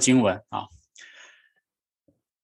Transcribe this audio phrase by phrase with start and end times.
[0.00, 0.66] 经文啊。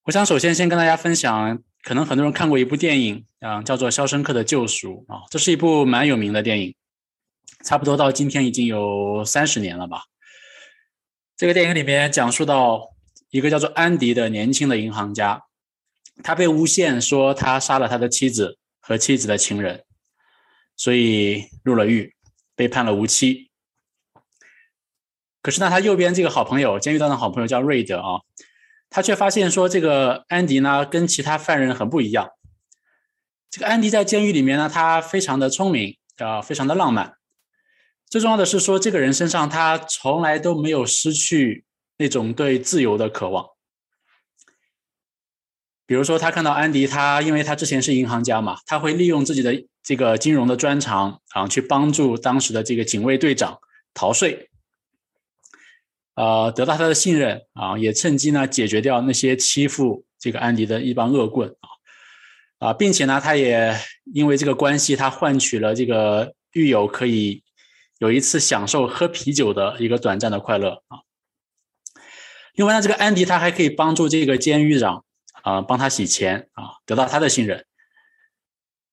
[0.05, 6.75] 我想首先先跟大家分享，可能很多人看过一部电影啊，叫做《肖申克的救赎》啊，这是一部蛮有名的电影，
[7.65, 10.05] 差不多到今天已经有三十年了吧。
[11.37, 12.91] 这个电影里面讲述到
[13.31, 15.43] 一个叫做安迪的年轻的银行家，
[16.23, 19.85] 他被诬陷说他杀了他的妻子和妻子的情人，
[20.77, 22.15] 所以入了狱，
[22.57, 23.48] 被判了无期。
[25.41, 28.21] 可是呢，他右边这个好朋友，监狱当的好朋友叫瑞德啊。
[28.91, 32.31] 他却发现说，这个安迪呢跟其他犯人很不一样。
[33.51, 37.15] 这个安迪在监狱里面呢，他非常的聪明啊，非常的浪漫。
[38.09, 41.65] 最重要的是说，这个人身上他从来都没有失去
[41.99, 43.47] 那种对自由的渴望。
[45.85, 53.59] 比如说，他看到安迪，他因为他之前是银行家嘛，他会利用自己的这个金融的专长啊，去帮助当时的这个警卫队长
[53.93, 54.51] 逃税。
[56.19, 61.69] 呃，得到他的信任啊，也趁机呢解决掉那些欺负这个安迪的一帮恶棍啊
[62.59, 63.73] 啊，并且呢，他也
[64.13, 67.45] 因为这个关系，他换取了这个狱友可以
[67.99, 70.99] 有一次享受喝啤酒的一个短暂的快乐啊。
[72.55, 75.05] 另外呢，这个安迪他还可以帮助这个监狱长
[75.45, 77.65] 啊，帮他洗钱啊，得到他的信任。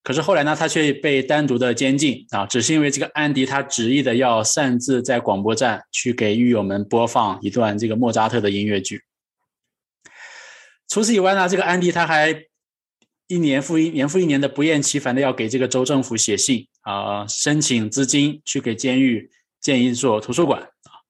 [0.06, 9.02] 可是后来呢，他却被单独的监禁啊，只是因为这个安迪他执意的要擅自在广播站去给狱友们播放一段这个莫扎特的音乐剧。
[10.86, 12.44] 除此以外呢，这个安迪他还
[13.26, 19.28] 一年复一年复一年的不厌其烦的要给这个州政府写信啊，申请资金去给监狱
[19.60, 21.02] 建一座图书馆啊。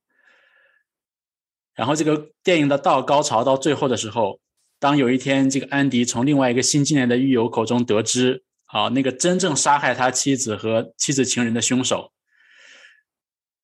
[1.74, 4.40] 然后这个电影的到高潮到最后的时候，
[4.80, 8.44] 当有一天这个安迪从另外一个新进来的狱友口中得知。
[8.66, 12.12] 啊，那个真正杀害他妻子和妻子情人的凶手。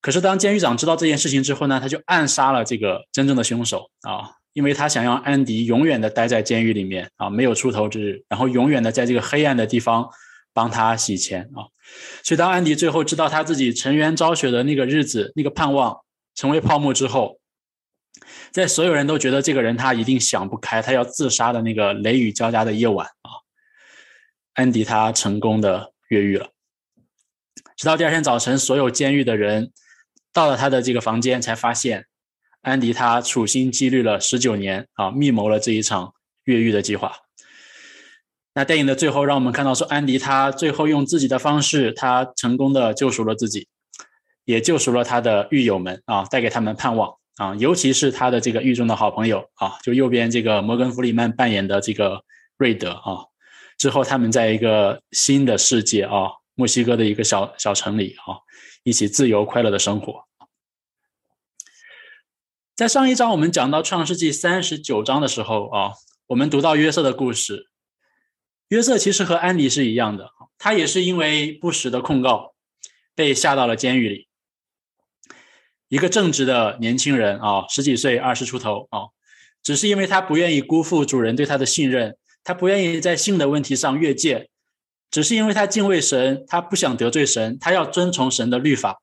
[0.01, 10.09] 可是当监狱长知道这件事情之后呢，他就暗杀了这个真正的凶手啊，因为他想让安迪永远的待在监狱里面啊，没有出头之日，然后永远的在这个黑暗的地方
[10.53, 11.71] 帮他洗钱啊。
[12.21, 15.97] 所以当安迪最后知道他自己沉冤昭雪的那个日子，那个盼望
[16.35, 17.39] 成为泡沫之后，
[18.51, 23.42] 在所有人都觉得这个人他一定想不开，他要自杀的那个雷雨交加的夜晚啊。
[24.53, 26.49] 安迪他成功的越狱了，
[27.75, 29.71] 直到第二天早晨，所有监狱的人
[30.31, 32.05] 到了他的这个房间，才发现
[32.61, 36.13] 安迪他处心积虑了十九年啊，密谋了这一场
[36.43, 37.13] 越狱的计划。
[38.53, 43.67] 那电影的最后，让我们看到说，安迪他最后用自己的方式，他成功的救赎了自己，
[44.45, 52.23] 也救赎了他的狱友们啊，带给他们盼望啊，尤其是他的这个狱中的好朋友啊，就右边这个摩根弗里曼扮演的这个
[52.57, 53.32] 瑞德啊。
[53.77, 58.39] 之后，他们在一个新的世界啊，墨西哥的一个小小城里啊，
[58.83, 60.25] 一起自由快乐的生活。
[62.75, 65.91] 在上一章我们讲到创世纪三十九章的时候啊，
[66.27, 67.69] 我们读到约瑟的故事。
[68.69, 72.55] 约瑟其实和安迪是一样的，他也是因为不实的控告
[73.13, 74.27] 被下到了监狱里。
[75.89, 79.13] 一个正直的年轻人啊，十几岁，二十出头啊，
[79.61, 82.17] 只是因为他不愿意辜负主人对他的信任。
[82.43, 84.49] 他不愿意在性的问题上越界，
[85.09, 89.01] 只是因为他敬畏神，他不想得罪神，他要遵从神的律法，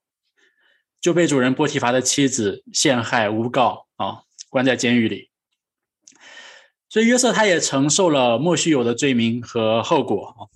[1.00, 5.30] 就被主人波提乏的妻子陷害诬告啊，关在监狱里。
[6.88, 10.50] 所以约瑟他也承受了莫须有的罪名和后果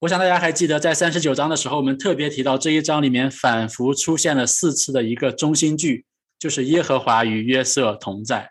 [0.00, 6.04] 我想大家还记得，在三十九章的时候，我们特别提到这一章里面反复出现了四次的一个中心句，
[6.38, 8.50] 就是耶和华与约瑟同在。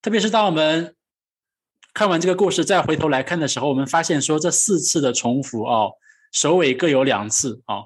[0.00, 0.93] 特别是当我们
[1.94, 5.92] 看完这个故事，再回头来看的时候，我们发现说这四次的重复哦，
[6.32, 7.84] 首尾各有两次啊。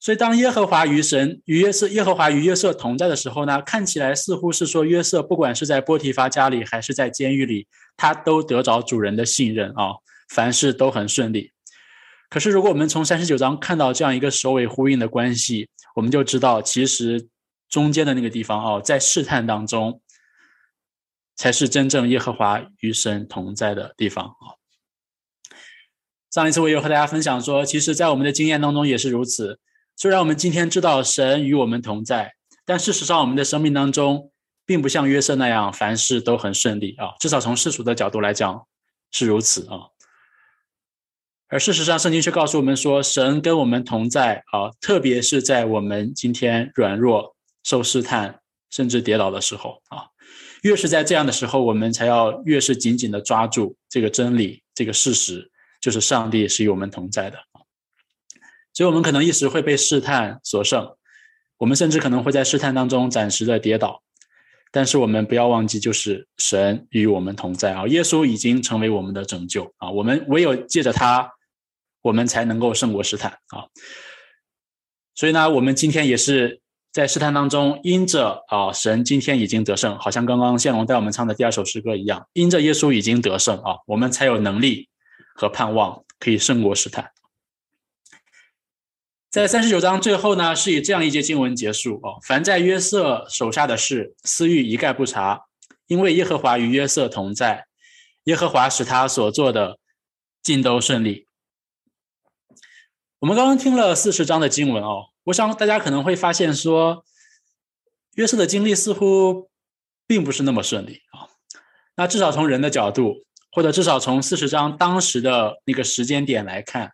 [0.00, 7.66] 所以当耶和华与神与约瑟耶和华与约瑟同在的时候呢，看起来似乎是说约瑟不管是在波提乏家里还是在监狱里，
[7.98, 9.92] 他都得着主人的信任啊，
[10.30, 11.50] 凡事都很顺利。
[12.30, 17.28] 可是如果我们从三十九章看到这样一个首尾呼应的关系，我们就知道其实
[17.68, 20.00] 中间的那个地方哦，在试探当中。
[21.36, 24.56] 才是真正耶和华与神同在的地方啊！
[26.30, 29.60] 上一次我有和大家分享说，其实，在我们的经验当中也是如此。
[29.96, 32.34] 虽然我们今天知道神与我们同在，
[32.64, 34.30] 但事实上，我们的生命当中
[34.66, 37.14] 并不像约瑟那样凡事都很顺利啊。
[37.20, 38.66] 至少从世俗的角度来讲
[39.10, 39.88] 是如此啊。
[41.48, 50.08] 而事实上，圣经却告诉我们说，神跟我们同在啊，特别是在我们今天软弱、受试探，甚至跌倒的时候啊。
[50.62, 55.50] 越是在这样的时候，我们才要越是紧紧的抓住这个真理，这个事实，
[55.80, 57.38] 就是上帝是与我们同在的。
[58.72, 60.96] 所以，我们可能一时会被试探所胜，
[61.58, 64.02] 我们甚至可能会在试探当中暂时的跌倒，
[64.70, 67.86] 但是我们不要忘记，就是神与我们同在啊！
[67.86, 69.90] 耶稣已经成为我们的拯救啊！
[69.90, 71.30] 我们唯有借着他，
[72.02, 73.64] 我们才能够胜过试探啊！
[75.14, 76.60] 所以呢，我们今天也是
[76.96, 84.88] 在试探当中，因着啊，神今天已经得胜，好像刚刚宪龙带我们唱的第二首诗歌一样，因着耶稣已经得胜啊，我们才有能力
[85.34, 87.12] 和盼望可以胜过试探。
[89.30, 92.18] 在三十九章最后呢，是以这样一节经文结束哦。
[92.22, 95.42] 凡在约瑟手下的事，私欲一概不查，
[95.88, 97.66] 因为耶和华与约瑟同在，
[98.24, 99.78] 耶和华使他所做的
[100.42, 101.26] 尽都顺利。
[103.18, 107.04] 我们刚刚听了四十章的经文哦，我想大家可能会发现说，
[108.14, 109.50] 约瑟的经历似乎
[110.06, 111.28] 并不是那么顺利啊。
[111.96, 116.92] 那至少从人的角度，或者至少从四十章当时的那个时间点来看。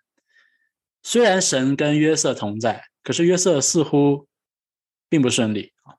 [1.03, 4.29] 虽然神跟约瑟同在，可是约瑟似乎
[5.11, 5.97] 并不顺利啊。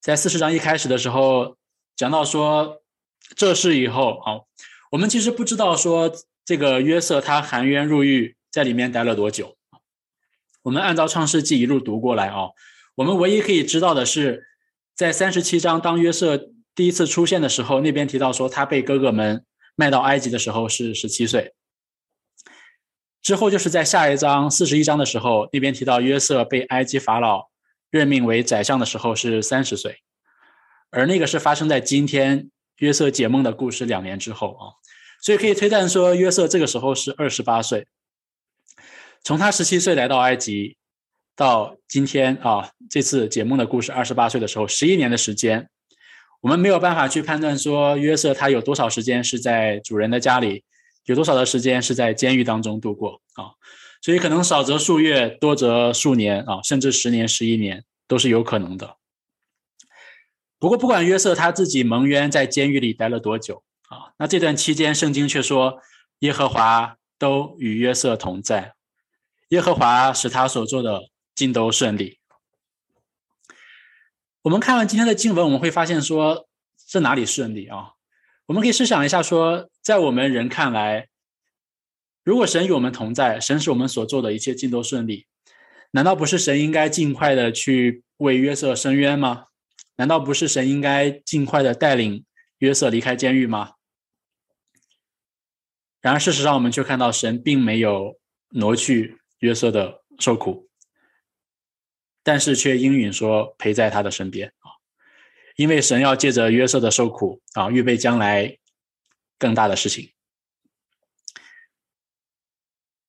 [0.00, 1.58] 在四十章一开始的时候，
[1.94, 2.82] 讲到说
[3.34, 4.40] 这事以后啊，
[4.92, 6.10] 我们其实不知道说
[6.44, 9.58] 这个约瑟他含冤入狱，在里面待了多久。
[10.64, 12.48] 我们按照创世纪一路读过来啊，
[12.94, 14.46] 我们唯一可以知道的是，
[14.94, 19.44] 在三十七章当约瑟第一次出现的时候，那边提到说他被哥哥们
[19.76, 21.54] 卖到埃及的时候是十七岁。
[23.20, 27.50] 之后就是在下一章四十一章的时候，那边提到约瑟被埃及法老
[27.90, 29.98] 任命为宰相的时候是三十岁，
[30.90, 34.64] 而那个是发生在今天约瑟解梦的故事两年之后啊，
[35.20, 37.86] 所以可以推断说约瑟这个时候是二十八岁。
[39.24, 40.76] 从他十七岁来到埃及
[41.34, 45.70] 到今天啊，这次解梦的故事二十八岁的时候，十一年的时间，
[46.42, 50.62] 我们没有办法去判断说约瑟他有多少时间是在主人的家里。
[51.06, 53.52] 有多少的时间是在监狱当中度过啊？
[54.00, 58.96] 所以可能少则数月，多则数年啊，甚至十年、十一年都是有可能的。
[60.58, 65.78] 不过，不管约瑟他自己蒙冤在监狱里待了多久啊，那这段期间，圣经却说
[66.20, 68.72] 耶和华都与约瑟同在，
[69.54, 72.18] 耶和华使他所做的尽都顺利。
[74.42, 76.48] 我们看完今天的经文，我们会发现说，
[76.88, 77.92] 这哪里顺利啊？
[78.46, 81.08] 我们可以试想一下，说在我们人看来，
[82.24, 85.28] 如果神与我们同在，神使我们所做的一切尽都顺利，
[85.92, 89.44] 难道不是神应该尽快的去为约瑟伸冤吗？
[89.94, 92.24] 难道不是神应该尽快的带领
[92.58, 93.74] 约瑟离开监狱吗？
[96.00, 98.18] 然而事实上，我们却看到神并没有
[98.50, 100.70] 挪去约瑟的受苦，
[102.22, 104.72] 但是却应允说陪在他的身边啊。
[105.56, 108.58] 因为神要借着约瑟的受苦啊，预备将来
[109.38, 110.14] 更大的事情，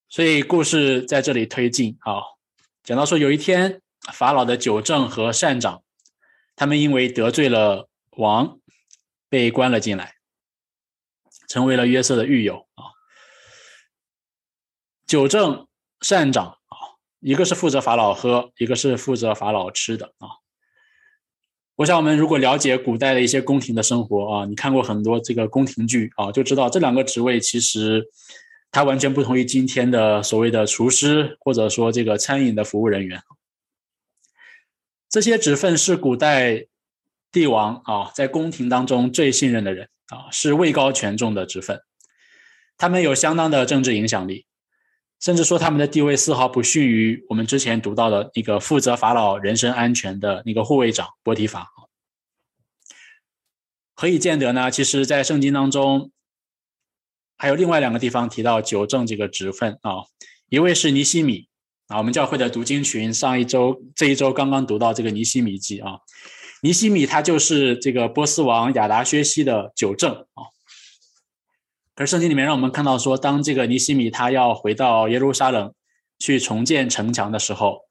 [0.10, 2.20] 所以故事在这里推进啊，
[2.84, 3.82] 讲到说有一天
[4.14, 5.84] 法老的九正和善长，
[6.58, 7.88] 他们因为得罪了
[8.18, 8.60] 王，
[9.30, 10.16] 被关了进来，
[11.48, 12.92] 成为了约瑟的狱友啊。
[15.08, 15.68] 九正
[16.01, 16.77] 善长啊，
[17.19, 20.30] 一个是负责法老喝，一个是负责法老吃的啊。
[21.77, 28.07] 我想，我们如果了解古代的一些宫廷的生活啊，你看过很多这个宫廷剧啊，就知道这两个职位其实
[28.71, 33.21] 它完全不同于今天的所谓的厨师，或者说这个餐饮的服务人员。
[35.09, 36.65] 这些职分是古代
[37.31, 41.81] 帝王啊在宫廷当中最信任的人啊，是位高权重的职分，
[42.77, 44.46] 他们有相当的政治影响力。
[45.25, 51.72] 甚至说他们的地位丝毫不逊于我们之前读到的那个负责法老人身安全的那个护卫长波提法。
[53.96, 54.70] 何以见得呢？
[54.70, 56.12] 其实，在圣经当中，
[57.39, 60.05] 还有另外两个地方提到九正这个职分啊。
[60.50, 61.48] 一位是尼西米
[61.88, 66.01] 啊，我们教会的读经群上一周、这一周刚刚读到这个尼西米记啊。
[66.62, 70.53] 尼西米他就是这个波斯王亚达薛西的九正啊。
[71.96, 75.74] 可是圣经里面让我们看到说，当这个尼西米他要回到耶路撒冷
[76.20, 77.84] 去重建城墙的时候，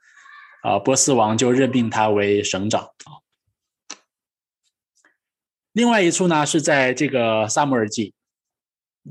[0.63, 2.91] 啊，波斯王就任命他为省长。
[5.73, 8.13] 另外一处呢是在这个撒母耳记，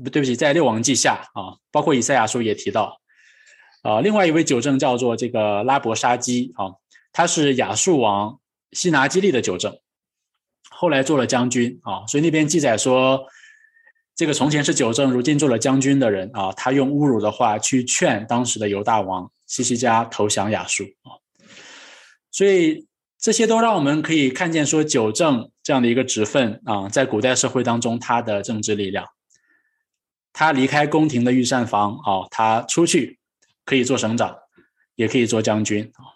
[0.00, 3.00] 不对不起，在六王记下啊，包括以赛亚书也提到，
[3.82, 6.70] 啊，另外一位九正叫做这个拉伯沙基啊，
[7.12, 8.38] 他是亚述王
[8.70, 9.76] 西拿基利的九正，
[10.70, 13.26] 后来做了将军啊，所以那边记载说。
[14.16, 21.18] 这个从前是九正，如今做了将军的人啊，他用侮辱的话去劝当时的犹大王西西家投降亚述啊，
[22.30, 22.86] 所以
[23.18, 29.06] 这些都让我们可以看见说九正这样的一个职分啊，在古代社会当中他的政治力量。
[30.32, 33.18] 他离开宫廷的御膳房啊，他出去
[33.64, 34.36] 可以做省长，
[34.94, 36.14] 也可以做将军啊。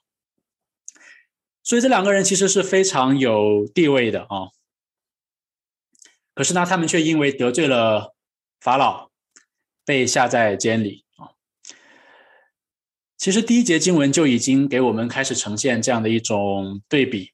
[1.62, 4.50] 所以这两个人其实是非常有地位的啊。
[6.38, 8.14] 可是呢，他们却因为得罪了
[8.60, 9.10] 法老，
[9.84, 11.34] 被下在监里啊。
[13.16, 17.32] 其实第一节经文就已经给我们开始呈现这样的一种对比，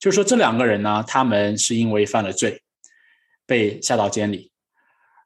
[0.00, 2.60] 就是说这两个人呢，他们是因为犯了罪，
[3.46, 4.50] 被下到监里。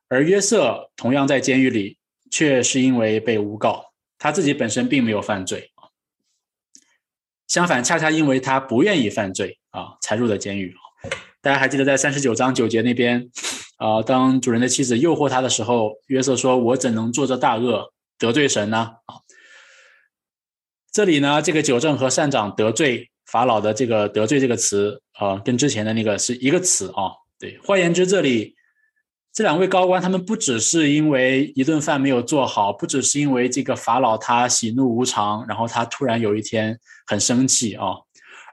[0.08, 1.96] 而约瑟同样在监狱里，
[2.30, 5.88] 却是因为被诬告，他自己本身并没有犯罪啊。
[7.49, 10.75] 相反，恰恰因为他不愿意犯罪啊，才入了监狱
[11.42, 13.28] 大家还记得在三十九章九节那边
[13.76, 19.18] 啊，当主人的妻子诱惑他的时候，约瑟说：“我怎能做这大恶得罪神呢？”啊，
[20.92, 27.11] 这里呢，这个九正和善长得罪法老的这个得罪这个词啊，跟之前的那个是一个词啊。
[27.40, 28.54] 对，换言之，这里。
[29.34, 37.94] 这两位高官，他们不只是因为一顿饭没有做好，不只是因为这个法老他喜怒无常，然后他突然有一天很生气啊，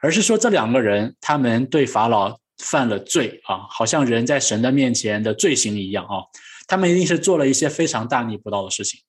[0.01, 6.23] 而是说这两个人他们对法老犯了罪啊，好像人在神的面前的罪行一样啊，
[6.67, 9.01] 他们一定是做了一些非常大逆不道的事情。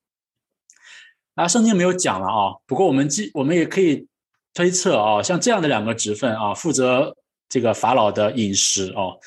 [1.35, 4.07] 啊，圣经没有讲了啊，不过我们记我们也可以
[4.55, 7.17] 推测啊，像这样的两个职分啊，负责
[7.49, 9.19] 这个法老的饮食哦。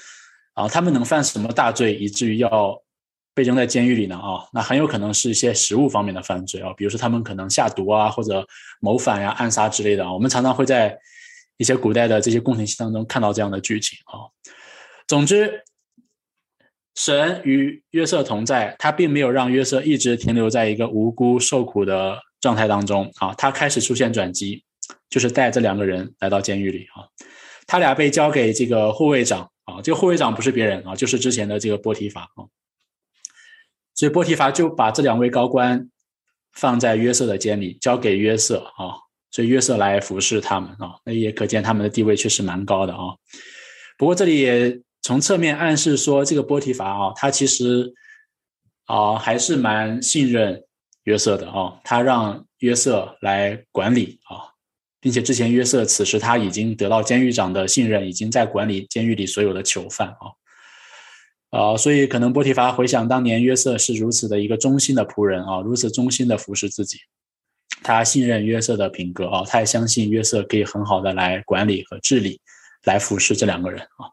[0.53, 2.79] 啊，他们能犯什么大罪，以至于要
[3.33, 4.15] 被扔在监狱里呢？
[4.15, 8.45] 啊，那很有可能是一些食物方面的犯罪啊，比如说他们可能下毒啊，或者
[8.79, 10.13] 谋反呀、暗杀之类的啊。
[10.13, 10.95] 我们常常会在
[11.63, 14.27] 一些古代的这些宫廷戏当中看到这样的剧情啊。
[15.07, 15.63] 总之，
[16.95, 23.33] 神与约瑟同在，他并没有让约瑟一直停留在一个无辜受苦的状态当中啊。
[23.35, 24.65] 他开始出现转机，
[25.09, 27.07] 就是带这两个人来到监狱里啊。
[27.65, 29.49] 他俩被交给这个护卫长。
[29.65, 32.43] 啊，这个护卫长不是别人啊，就是之前的这个波提法啊。
[33.95, 35.89] 所以波提法就把这两位高官
[36.51, 38.99] 放在约瑟的监里，交给约瑟啊，
[39.33, 40.95] 所以约瑟来服侍他们啊。
[41.03, 42.99] 那也可见他们的地位确实蛮高的啊。
[43.97, 47.93] 不过这里也从侧面暗示说，这个波提法啊，他其实
[48.85, 50.63] 啊还是蛮信任
[51.03, 54.53] 约瑟的啊，他让约瑟来管理啊。
[55.03, 60.31] 并且之前约瑟此时他已经得到监狱长的信任，已经在管理监狱里所有的囚犯啊，
[61.49, 66.99] 啊，所以可能波提乏回想当年约瑟是如此的一个忠心的仆人啊，如此忠心的服侍自己，
[67.83, 72.39] 他信任约瑟的品格啊，他也相信约瑟可以很好的来管理和治理，
[72.85, 74.09] 来服侍这两个人啊。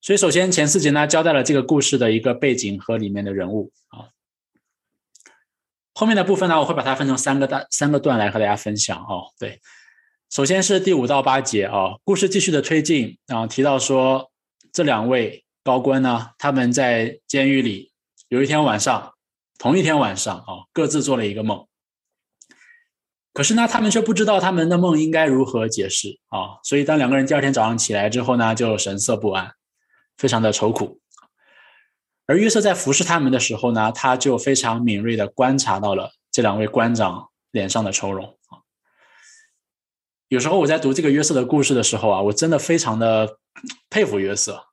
[0.00, 4.08] 所以首先前四节呢交代了这个故事的一个背景和里面的人物啊。
[5.94, 9.32] 后面的部分呢，我会把它分成三个大三个段来和大家分享哦。
[9.38, 9.60] 对，
[10.30, 14.30] 首先是第五到八节啊，故事继续的推进啊，提到说
[14.72, 17.90] 这两位高官呢，他们在监狱里
[18.28, 19.14] 有一天晚上，
[19.58, 21.66] 同一天晚上啊，各自做了一个梦。
[23.36, 29.52] 可是呢，他们却不知道他们的梦应该如何解释啊，所以当两个人第二天早上起来之后呢，就神色不安，
[30.16, 31.02] 非常的愁苦。
[32.24, 38.64] 而约瑟在服侍他们的时候呢，他就非常敏锐的观察到了这两位官长脸上的愁容啊。
[40.28, 43.36] 有时候我在读这个约瑟的故事的时候啊，我真的非常的
[43.90, 44.64] 佩服约瑟，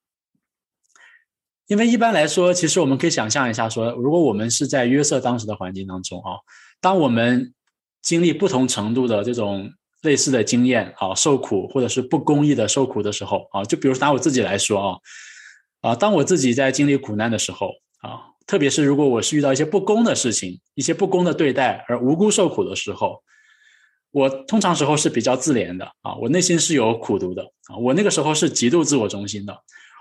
[1.68, 6.40] 因为一般来说，其实我们可以想象一下，说如果我们是在约瑟当时的环境当中啊，
[6.80, 7.54] 当我们
[8.04, 9.72] 经历不同程度的这种
[10.04, 14.98] 类似的经验啊，受苦或者是不公义的受苦的时候啊，就比如拿我自己来说啊。
[15.82, 17.68] 啊，当我自己在经历苦难的时候
[18.00, 23.22] 啊，特别是如果我是遇到一些不公的事情、一些不公的对待而无辜受苦的时候，
[24.12, 29.58] 我通常时候是比较自怜的啊，我内心是有苦毒的啊，我那个时候是极度自我中心的，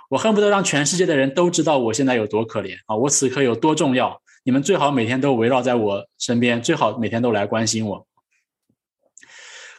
[0.09, 8.09] 我恨不得让全世界的人都知道我现在有多可怜啊，我此刻有多重要，你们最好每天都围绕在我身边，最好每天都来关心我。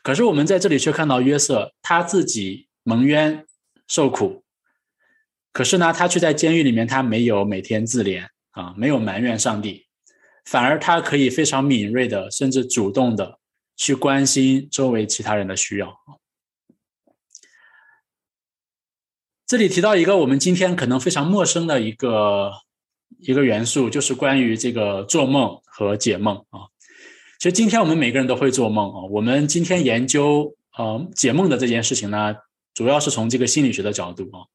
[0.01, 3.45] 可是我们在这里却看到约瑟他自己蒙冤
[3.87, 4.43] 受苦。
[5.51, 9.85] 可是呢，他却在监狱里面，他没有每天自怜啊，没有埋怨上帝，
[10.45, 13.39] 反而他可以非常敏锐的，甚至主动的
[13.75, 15.95] 去关心周围其他人的需要。
[19.45, 22.51] 这里提到一个我们今天可能非常陌生的一个
[23.19, 26.67] 一个元素，就是关于这个做梦和解梦啊。
[27.39, 29.01] 其实今天我们每个人都会做梦啊。
[29.09, 32.35] 我们今天研究呃解梦的这件事情呢，
[32.73, 34.47] 主要是从这个心理学的角度啊。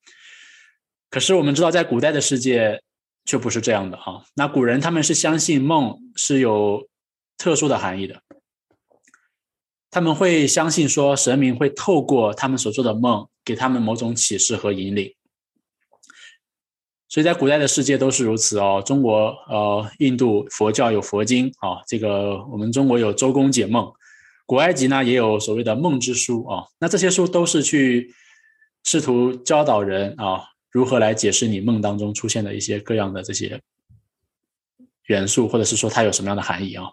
[1.11, 2.83] 可是我们知道，在古代的世界
[3.25, 4.25] 却不是这样的哈。
[4.35, 6.89] 那古人他们是相信梦是有
[7.37, 8.23] 特殊的含义的，
[9.91, 15.15] 他们会相信说神明会透过他们所做的梦给他们某种启示和引领。
[17.09, 18.83] 所以在古代的世界都是如此哦。
[18.85, 23.91] 中国呃，印度佛教有佛经啊，这个我们中国有周公解梦，
[24.45, 26.65] 古埃及呢也有所谓的梦之书啊。
[26.79, 28.15] 那这些书都是去
[28.85, 33.59] 试图教导人啊，如何来解释你梦当中出现的一些各样的这些
[35.07, 36.85] 元素，或者是说它有什么样的含义啊。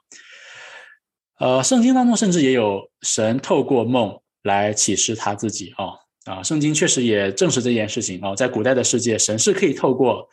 [1.39, 6.04] 呃，圣经当中甚至也有神透过梦来启示他自己啊。
[6.25, 10.27] 啊，圣经确实也证实这件事情啊，在古代的世界，神是可以透过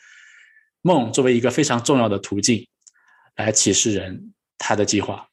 [0.80, 2.66] 梦作为一个非常重要的途径，
[3.36, 5.28] 来启示人他的计划。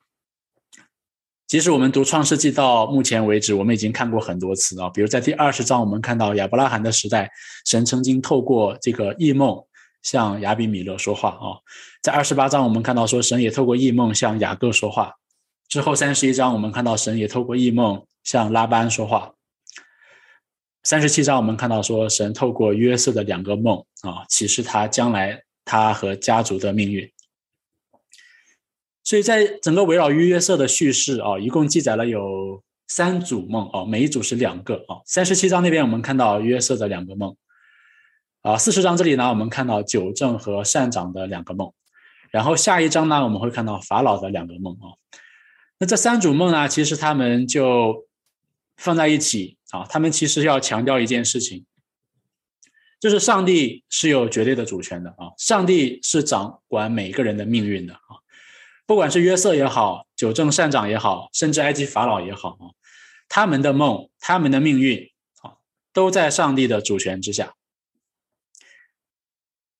[1.48, 7.32] 即使我们读创世纪到目前为止，我们已经看过很多次啊，比如在第二十章，我们看到亚伯拉罕的时代，
[7.66, 9.58] 神曾经透过这个异梦
[10.04, 11.58] 向亚比米勒说话啊。
[12.04, 15.14] 在二十八章，我们看到说神也透过异梦向雅各说话。
[15.70, 19.34] 之后三十一章，我们看到神也透过异梦向拉班说话。
[20.90, 27.08] 三十七章，我们看到说，神透过约瑟的两个梦啊，启示他将来他和家族的命运。
[29.04, 34.98] 所以在整个围绕于约瑟的叙事啊，一共记载了有三组梦啊，每一组是两个啊。
[35.06, 37.36] 三十七章那边我们看到约瑟的两个梦
[38.42, 41.72] 啊，四十章这里呢，我们看到九正和善长的两个梦，
[42.32, 44.98] 然后下一章呢，我们会看到法老的两个梦啊。
[45.78, 48.08] 那这三组梦呢，其实他们就
[48.80, 49.58] 放在一起。
[49.72, 51.64] 啊，他们其实要强调一件事情，
[53.00, 58.18] 就是上帝是有绝对的主权的啊，上帝是掌管每个人的命运的啊，
[58.88, 62.74] 不管是约瑟也好，九正善长也好，甚至埃及法老也好啊，
[63.28, 65.08] 他们的梦，他们的命运
[65.44, 65.62] 啊，
[65.94, 67.54] 都在上帝的主权之下。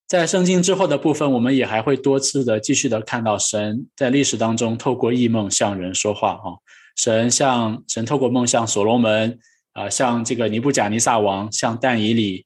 [0.06, 6.62] 在圣经之后的部分，我们也还会多次的继续的看到神在历史当中透过异梦向人说话啊，
[7.00, 9.40] 神向神透过梦向所罗门。
[9.74, 12.46] 啊，像这个尼布甲尼撒王，像但以里，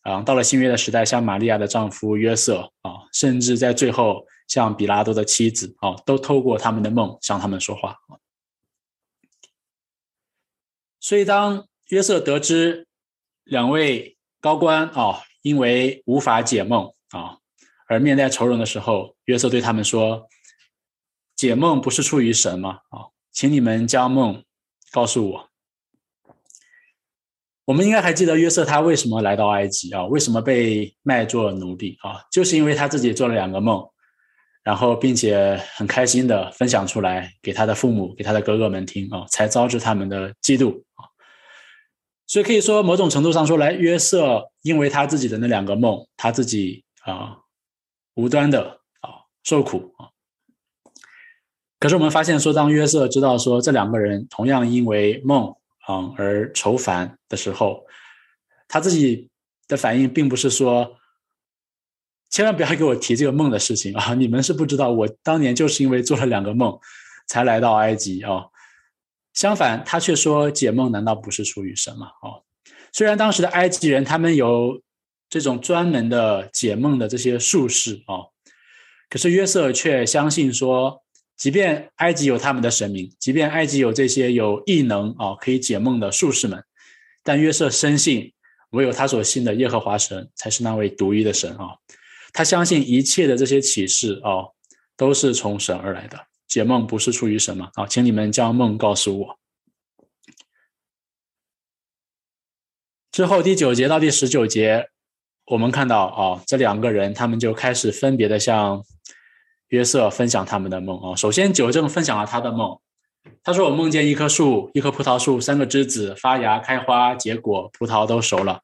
[0.00, 7.98] 啊，到了新约的时代，像玛利亚的丈夫约瑟，啊，甚至在最后，像比拉多的妻子，啊，都透过他们的梦向他们说话。
[10.98, 12.88] 所以，当约瑟得知
[13.44, 17.38] 两位高官啊，因为无法解梦啊，
[17.86, 20.26] 而面带愁容的时候，约瑟对他们说
[21.36, 22.80] ：“解梦不是出于神吗？
[22.88, 24.42] 啊，请你们将梦
[24.90, 25.48] 告诉我。”
[27.64, 30.04] 我们应该还记得约瑟他为什么来到埃及啊？
[30.06, 32.20] 为什么被卖做奴隶啊？
[32.30, 33.88] 就是因为他自己做了两个梦，
[34.64, 41.06] 然后并且很开心的分享出来给他的父母、给他的哥哥们听啊，才招致他们的嫉妒啊。
[42.26, 47.38] 所以可以说，某种程度上说来，约瑟因为他自己的那两个梦，他自己啊
[48.14, 50.10] 无端的啊受苦啊。
[51.82, 55.52] 可是我们发现说，当约瑟知道说这两个人同样因为梦。
[55.84, 57.84] 啊，而愁烦的时候，
[58.68, 59.28] 他自己
[59.66, 60.96] 的反应并不是说，
[62.30, 64.14] 千万不要给我提这个梦的事情啊！
[64.14, 66.78] 你们是不知道，我当年就是因为做了两个梦，
[67.26, 68.44] 才来到埃及啊。
[69.34, 72.12] 相反，他却说解梦难道不是出于神吗？
[72.22, 72.44] 哦，
[72.92, 74.80] 虽然当时的埃及人他们有
[75.28, 78.30] 这种专门的解梦的这些术士啊，
[79.10, 81.01] 可是约瑟却相信说。
[81.42, 86.62] 即便埃及有他们的神明，即便埃及有这些有异能啊可以解梦的术士们，
[87.24, 88.32] 但约瑟深信，
[88.70, 91.70] 唯有他所信的耶和华神才是那位独一的神啊！
[92.32, 94.54] 他相信一切的这些启示啊，
[94.96, 96.16] 都是从神而来的。
[96.46, 97.72] 解梦不是出于神吗？
[97.74, 99.38] 啊，请你们将梦告诉我。
[103.10, 104.86] 之后第九节到第十九节，
[105.46, 108.84] 我们看到啊，这两个人他们就开始分别的向。
[109.72, 112.78] 约瑟分享他们的梦啊，首先九正分享了他的梦，
[113.42, 118.60] 他说：“我梦见一棵树，一棵葡萄树，三个枝子发芽开花结果，葡萄都熟了。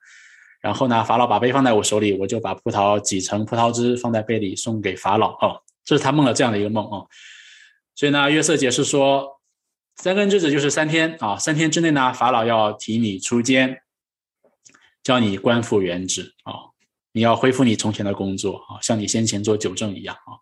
[0.60, 5.32] 然后呢，法老把杯放在我手里，我就把葡萄挤成葡萄汁放在杯里送给法老。
[5.38, 7.06] 哦，这是他梦了这样的一个梦啊。
[7.94, 9.40] 所以呢，约瑟解释说，
[9.96, 13.78] 三根枝子就是三天啊，三天之内呢，法老要提你出监，
[15.02, 16.52] 叫你官复原职啊，
[17.12, 20.36] 你要恢复你从前的工作啊，像你先前做九正一样啊。”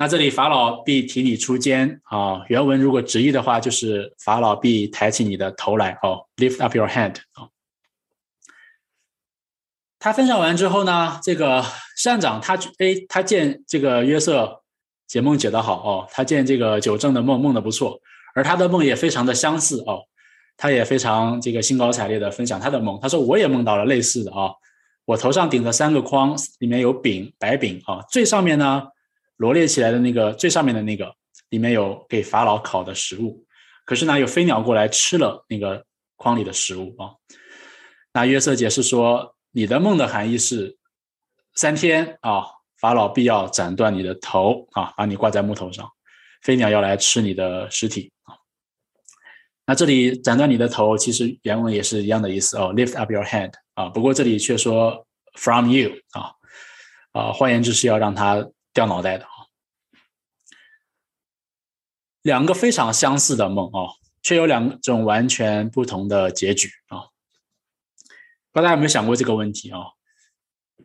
[0.00, 7.48] 那这里法老必提你出监啊，原文如果直译的话，就是法老必抬起你的头来哦，lift up your hand 啊。
[9.98, 11.64] 他分享完之后呢，这个
[11.96, 14.62] 善长他哎，他见这个约瑟
[15.08, 18.00] 解梦解得好哦，他见这个九正的梦梦的不错，
[18.36, 20.02] 而他的梦也非常的相似哦，
[20.56, 24.52] 他也非常这个兴高采烈的分享他的梦，他说我也梦到了类似的啊，
[25.06, 28.84] 我头上顶着三个筐，里面有饼白饼啊，最上面呢。
[29.38, 31.12] 罗列起来的那个最上面的那个
[31.48, 33.44] 里面有给法老烤的食物，
[33.84, 35.84] 可是呢有飞鸟过来吃了那个
[36.16, 37.16] 筐里的食物啊。
[38.12, 40.76] 那约瑟解释说，你的梦的含义是
[41.54, 42.44] 三天啊，
[42.76, 45.88] 法老必要斩断你的头啊，把你挂在木头上，
[46.42, 48.34] 飞鸟要来吃你的尸体啊。
[49.66, 53.88] 那这里斩断你的头，其实原文也是一样的意思哦，lift up your head 啊。
[53.88, 56.32] 不过这里却说 from you 啊，
[57.12, 58.44] 啊，换言之是要让他
[58.78, 59.50] 掉脑袋的啊。
[62.22, 63.90] 两个非常相似的梦啊，
[64.22, 67.10] 却有两种完全不同的结局啊。
[68.52, 69.80] 不知道大家有没有想过这个问题啊？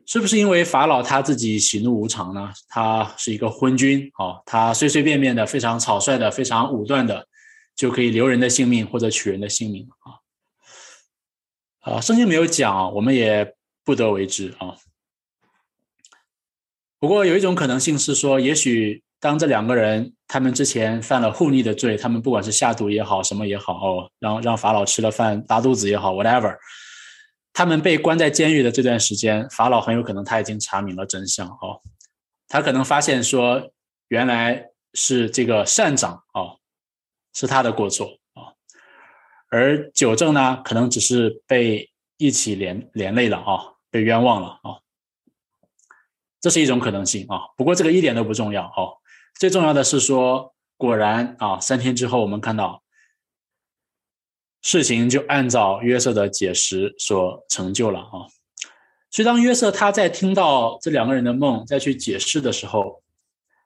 [0.08, 2.52] 是不是因为法老他自己喜怒无常呢？
[2.68, 7.28] 他是一个昏君啊，他随随便便的、非常草率的、非常武断的，
[7.76, 11.94] 就可以留人的性命或者取人的性命啊？
[11.94, 14.76] 啊，圣经没有讲，我们也不得为之啊。
[17.04, 26.56] 不过有一种可能性是说，也许当这两个人他们之前犯了护逆的罪，他们不管是下毒也好，什么也好哦，让让法老吃了饭拉肚子也好，whatever。
[27.52, 31.82] 他们被关在监狱的这段时间，法老很有可能他已经查明了真相哦，
[32.48, 33.74] 他可能发现说
[34.08, 36.58] 原来是这个善长哦，
[37.34, 38.56] 是他的过错啊，
[39.50, 43.60] 而九正呢，可能只是被一起连连累了啊，
[43.92, 44.80] 被冤枉了啊，
[46.44, 47.40] 这是一种可能性啊。
[47.56, 49.00] 不过这个一点都不重要哦，
[49.40, 52.84] 最重要的是说，果然啊，三天之后我们看到。
[54.66, 58.32] 事情就按照约瑟的解释所成就了啊，
[59.12, 63.04] 所以当约瑟他在听到这两个人的梦再去解释的时候，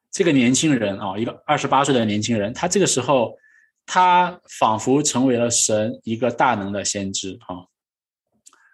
[0.09, 3.37] 这个年轻人啊，一个二十八岁的年轻人，他这个时候
[3.85, 7.69] 他仿佛成为了神一个大能的先知啊，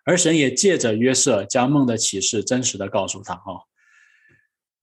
[0.05, 3.59] 而神也借着约瑟将梦的启示真实的告诉他啊。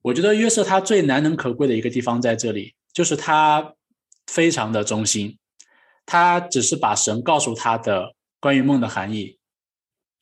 [0.02, 3.74] 我觉得约瑟他最难能可贵的一个地方在这里，就是他
[4.26, 5.36] 非常的忠心。
[6.06, 9.38] 他只是把神告诉他的关于梦的含义，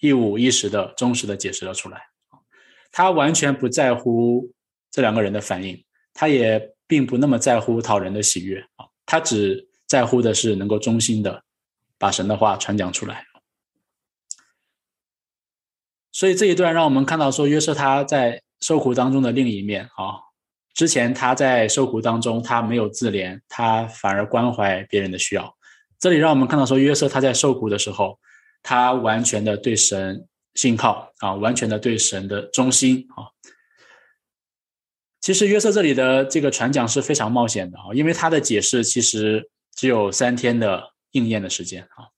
[0.00, 2.08] 一五一十的忠实的解释了出来。
[2.90, 4.52] 他完全不在乎
[4.90, 8.62] 这两个人的反应，他也并不那么在乎讨人的喜悦，
[9.06, 11.42] 他只在乎的是能够忠心的
[11.96, 13.24] 把神的话传讲出来。
[16.12, 20.20] 所以这一段让我们看到说约瑟他在受苦当中的另一面啊，
[20.74, 25.56] 之前他在受苦当中他没有自怜，他反而关怀别人的需要。
[25.98, 28.18] 这里让我们看到说，约瑟他在受苦的时候，
[28.62, 33.26] 他完全的对神信靠啊，完全的对神的忠心啊。
[35.20, 42.08] 其实约瑟这里的这个传讲是非常冒险的啊，因为他的解释其实只有三天的应验的时间啊。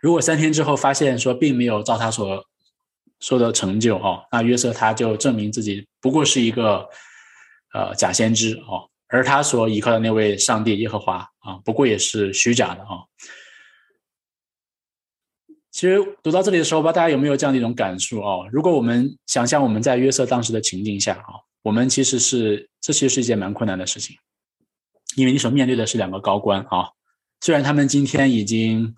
[0.00, 2.44] 如果三天之后发现说并没有照他所
[3.22, 6.86] 说的成就哦，那约瑟他就证明自己不过是一个
[7.72, 8.90] 呃假先知哦。
[9.08, 13.04] 而他所依靠的那位上帝耶和华啊，不过也是虚假的啊。
[15.70, 18.48] 其实读到这里的时候，不知道大家有没有这样的一种感受哦？
[18.50, 24.16] 如果我们想象我们在约瑟当时的情境下啊，我们其实是这其实是一件蛮困难的事情，
[25.16, 26.88] 因为你所面对的是两个高官啊，
[27.40, 28.94] 虽然他们今天已经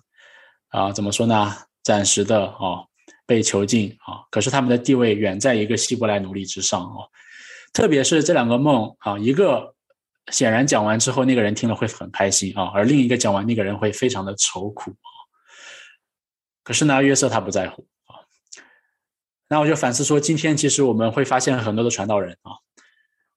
[0.69, 2.87] 啊怎么说呢，暂时的啊
[3.25, 7.07] 被囚禁啊，可是他们的地位远在一个希伯来奴隶之上啊，
[7.73, 9.73] 特别是这两个梦啊，一个。
[10.31, 15.09] 显然讲完之后，那个人听了会很开心啊，而另一个讲完，那个人会非常的愁苦啊。
[16.63, 18.25] 可是呢，约瑟他不在乎啊。
[19.47, 22.53] 那我就反思说，今天其实我们会发现很多的传道人啊，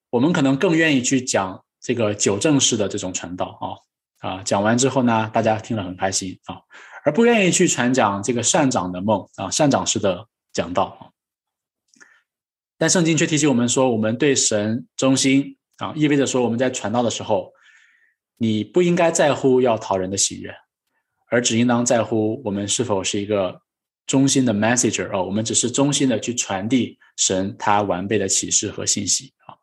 [0.09, 6.57] 我们可能更愿意去讲这个九正式的这种传道啊啊，讲完之后呢，大家听了很开心啊，
[7.09, 11.09] 而不愿意去传讲这个善长的梦啊，善长式的讲道啊。
[12.77, 15.57] 但圣经却提醒我们说，我们对神忠心。
[15.79, 17.51] 啊，意味着说我们在传道的时候，
[18.37, 20.53] 你不应该在乎要讨人的喜悦，
[21.31, 23.59] 而只应当在乎我们是否是一个
[24.07, 29.55] 忠心的 messenger 哦，我们只是忠心的去传递神他完备的启示和信息啊。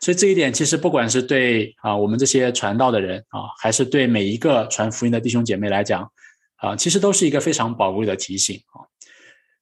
[0.00, 6.08] 所以这一点其实不管是对啊我们这些传道的人啊，还是对每一个传福音的弟兄姐妹来讲
[6.58, 8.86] 啊，其实都是一个非常宝贵的提醒啊。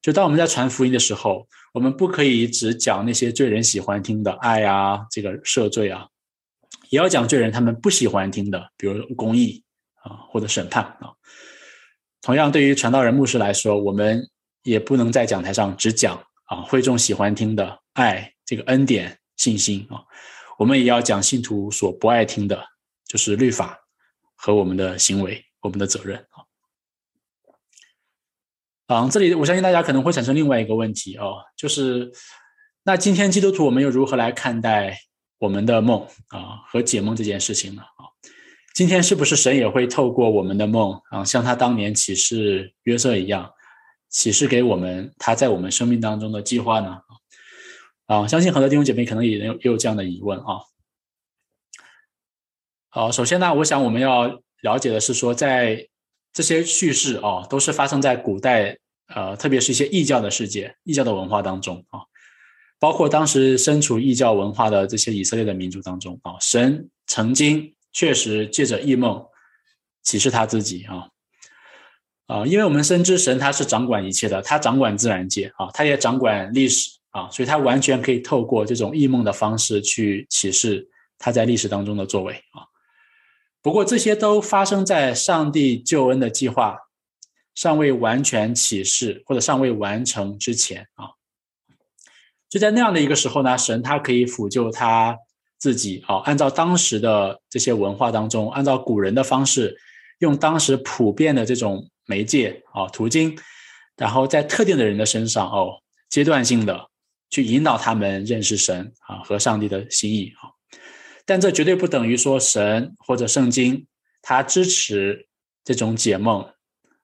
[0.02, 6.06] 就当我们在传福音的时候，我们不可以只讲那些罪人喜欢听的爱啊，这个赦罪啊，
[6.90, 9.62] 也要讲罪人他们不喜欢听的，比如公义
[10.02, 11.12] 啊或者审判啊。
[12.22, 14.28] 同样，对于传道人、牧师来说，我们
[14.62, 20.02] 也不能在讲台上只讲啊会众喜欢听的爱、这个恩典、信心啊，
[20.58, 22.64] 我们也要讲信徒所不爱听的，
[23.06, 23.78] 就是律法
[24.36, 26.16] 和我们的行为、我们的责任
[28.86, 29.08] 啊。
[29.10, 32.10] 这里我相信大家可能会产生另外一个问题哦，就是
[32.84, 34.98] 那今天基督徒我们又如何来看待
[35.38, 37.82] 我们的梦啊和解梦这件事情呢？
[37.82, 38.06] 啊，
[38.74, 43.50] 今天是不是神也会透过我们的梦啊，像他当年启示约瑟一样，
[44.08, 46.98] 启示给我们他在我们生命当中的计划呢？
[48.06, 50.60] 啊，相信很多弟兄姐妹可能也有也有这样的疑问啊。
[52.88, 55.88] 好，首先呢，我想我们要了解的是说，在
[56.36, 58.76] 这些叙事啊，都是发生在古代，
[59.14, 62.00] 呃，特别是一些异教的世界、异教的文化当中啊，
[62.78, 69.24] 包括当时身处异教文化的这些以色列的民族当中啊，神曾经确实借着异梦
[70.02, 71.08] 启示他自己啊，
[72.26, 80.86] 啊，因为我们深知神他是掌管一切的，他掌管自然界啊，他也掌管历史啊，所以他完全可以透过这种异梦的方式去启示
[81.18, 82.60] 他在历史当中的作为啊。
[83.66, 86.78] 不过这些都发生在上帝救恩的计划
[87.52, 91.10] 尚未完全启示或者尚未完成之前啊，
[92.48, 95.18] 就在那样的一个时候呢，神他可以辅救他
[95.58, 99.76] 自己啊，按照当时的这些文化当中，按照古人的方式，
[100.20, 103.36] 用当时普遍的这种媒介啊途径，
[103.96, 106.88] 然后在特定的人的身上哦，阶段性的
[107.30, 110.54] 去引导他们认识神啊和上帝的心意啊。
[111.26, 113.86] 但这绝对不等于说神或者圣经，
[114.22, 115.26] 它支持
[115.64, 116.48] 这种解梦，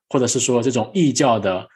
[0.09, 1.69] 或者是说这种异教的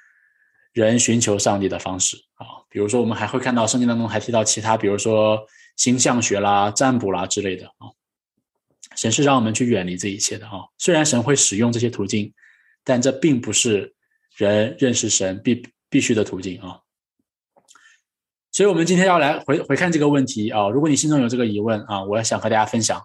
[0.73, 2.47] 人寻求上帝的方式啊。
[2.71, 5.45] 比如说，我们还会看到圣经当中还提到其他，比如说
[5.77, 7.91] 星象学啦、占卜啦之类的啊。
[8.95, 10.61] 神是让我们去远离这一切的啊。
[10.79, 12.33] 虽然神会使用这些途径，
[12.85, 13.93] 但这并不是
[14.37, 16.81] 人认识神必必须的途径啊。
[18.57, 20.71] 所以，我们今天要来回回看这个问题啊。
[20.71, 22.99] 如果你心中有这个疑问啊，我也想和大家分享。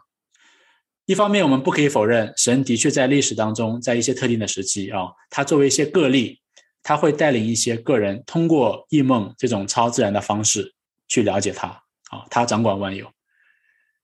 [1.05, 6.39] 一方面，我们不可以否认，神的确在历史当中，在一些特定的时期啊，他作为一些个例，
[6.81, 10.73] 他会带领一些个人通过异梦这种超自然的方式
[11.09, 12.23] 去了解他啊。
[12.29, 13.11] 他掌管万有，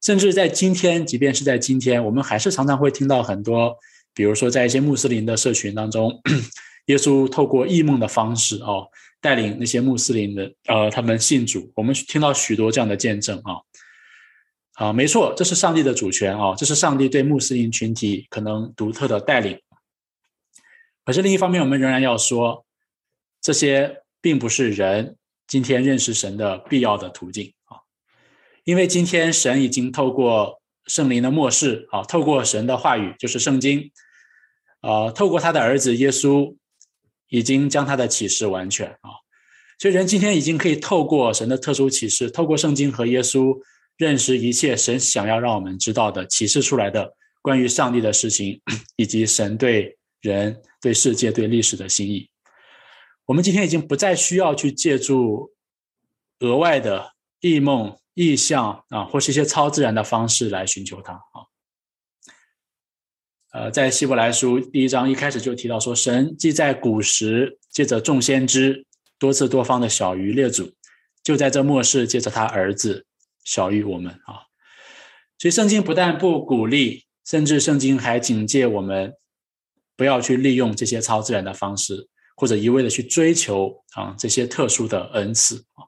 [0.03, 3.73] 甚至在今天，即便是在今天，我们还是常常会听到很多，
[4.13, 6.21] 比如说在一些穆斯林的社群当中，
[6.87, 8.89] 耶稣透过异梦的方式哦。
[9.19, 13.57] 带领那些穆斯林的呃，他们信主，我们听到许多这样的见证啊
[14.73, 19.59] 啊，没错，这是上帝的主权啊，这是上帝对穆斯林群体可能独特的带领。
[21.03, 22.63] 可是另一方面，我们仍然要说，
[23.41, 27.77] 这些并不是人今天认识神的必要的途径啊，
[28.65, 33.91] 因为今天神已经透过圣灵的漠视啊，透过神的话语，就是圣经
[34.81, 36.55] 啊，透过他的儿子耶稣。
[37.29, 39.11] 已经将他的启示完全啊，
[39.79, 43.57] 所以人今天已经可以透过神的特殊启示，透过圣经和耶稣
[43.97, 48.61] 认识一切神想要让我们知道的启示出来的关于上帝的事情，
[48.95, 52.29] 以及神对人、对世界、对历史的心意。
[53.25, 55.51] 我们今天已经不再需要去借助
[56.39, 61.46] 额外的异梦、异象啊，或是一些超自然的方式来寻求它啊。
[63.57, 68.85] 呃，在希伯来书第一章一开始就提到说，神既在古时借着众先知
[69.17, 70.71] 多次多方的小于列祖，
[71.23, 73.07] 就在这末世借着他儿子
[73.43, 74.45] 小于我们啊。
[75.39, 79.11] 所以圣经不但不鼓励，甚至圣经还警戒我们
[79.95, 85.81] 不要去利用这些超自然的方式，或者一味的去追求啊这些特殊的恩赐啊，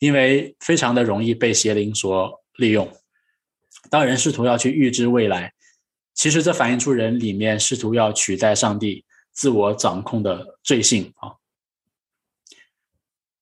[0.00, 2.86] 因为非常的容易被邪灵所利用。
[3.88, 5.54] 当人试图要去预知未来。
[6.14, 11.32] 其实这反映出人里面试图要取代上帝、自我掌控的罪性啊。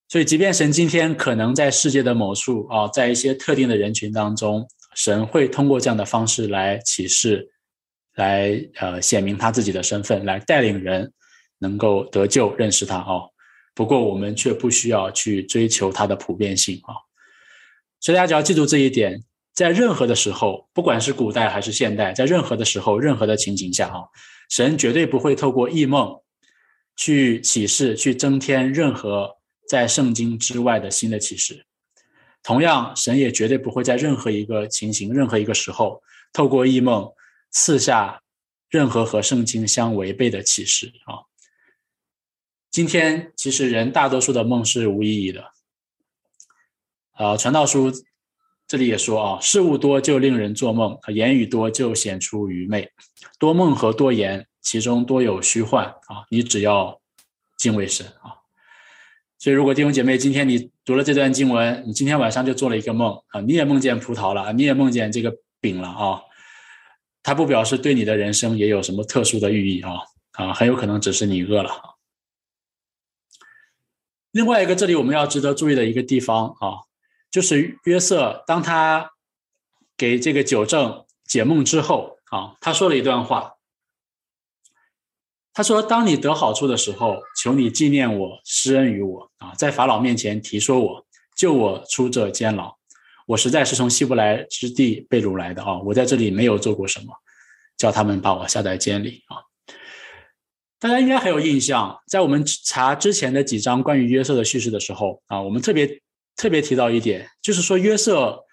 [0.08, 7.50] 所以，即便神今天可能在世界的某处啊，在一些特定的人群当中，神会通过这样的方式来启示、
[8.14, 11.12] 来呃显明他自己的身份，来带领人
[11.58, 13.20] 能够得救、认识他啊。
[13.74, 16.94] 不过，我们却不需要去追求它的普遍性啊。
[18.00, 19.22] 所以，大家只要记住这一点。
[19.58, 24.04] 在任何的时候，不管是古代还是现代，在任何的时候、任何的情景下，啊，
[24.48, 26.16] 神绝对不会透过异梦
[26.94, 29.36] 去启示、去增添任何
[29.68, 31.66] 在圣经之外的新的启示。
[32.40, 36.00] 同样，神也绝对不会在任何一个情形、任何一个时候，
[36.32, 37.12] 透过异梦
[37.50, 38.22] 赐下
[38.68, 40.92] 任何和圣经相违背的启示。
[41.06, 41.26] 啊，
[42.70, 45.50] 今天其实人大多数的梦是无意义的。
[47.14, 47.90] 啊，传道书。
[48.68, 52.86] 这里也说啊，事物多就令人做梦，言语多就显出愚昧，
[53.38, 56.26] 多梦和多言，其中多有虚幻啊！
[56.28, 57.00] 你只要
[57.56, 58.36] 敬畏神啊。
[59.38, 66.20] 所以，如果弟兄姐妹今天你读了这段经文，你今天晚上就做了一个梦啊，你也梦见葡萄了，你也梦见这个饼了啊，
[67.22, 69.92] 它不表示对你的人生也有什么特殊的寓意啊
[70.32, 71.70] 啊，很有可能只是你饿了。
[74.32, 76.87] 另外一个，这里我们要值得注意的一个地方啊。
[77.38, 79.12] 就是约瑟，当他
[79.96, 83.54] 给这个九正解梦之后啊，他说了一段话。
[85.54, 92.76] 他说：“当你得好处的时候，求你纪念我，施恩于我啊，在法老面前提说我，救我出这监牢。
[93.28, 95.78] 我实在是从希伯来之地被掳来的啊！
[95.78, 97.14] 我在这里没有做过什么，
[97.76, 99.46] 叫他们把我下在监里啊！
[100.80, 106.00] 大家应该还有印象，在我们查之前的几章关于约瑟的叙事的时候啊，我们特别
[106.38, 108.46] 特别提到一点，就是说约瑟，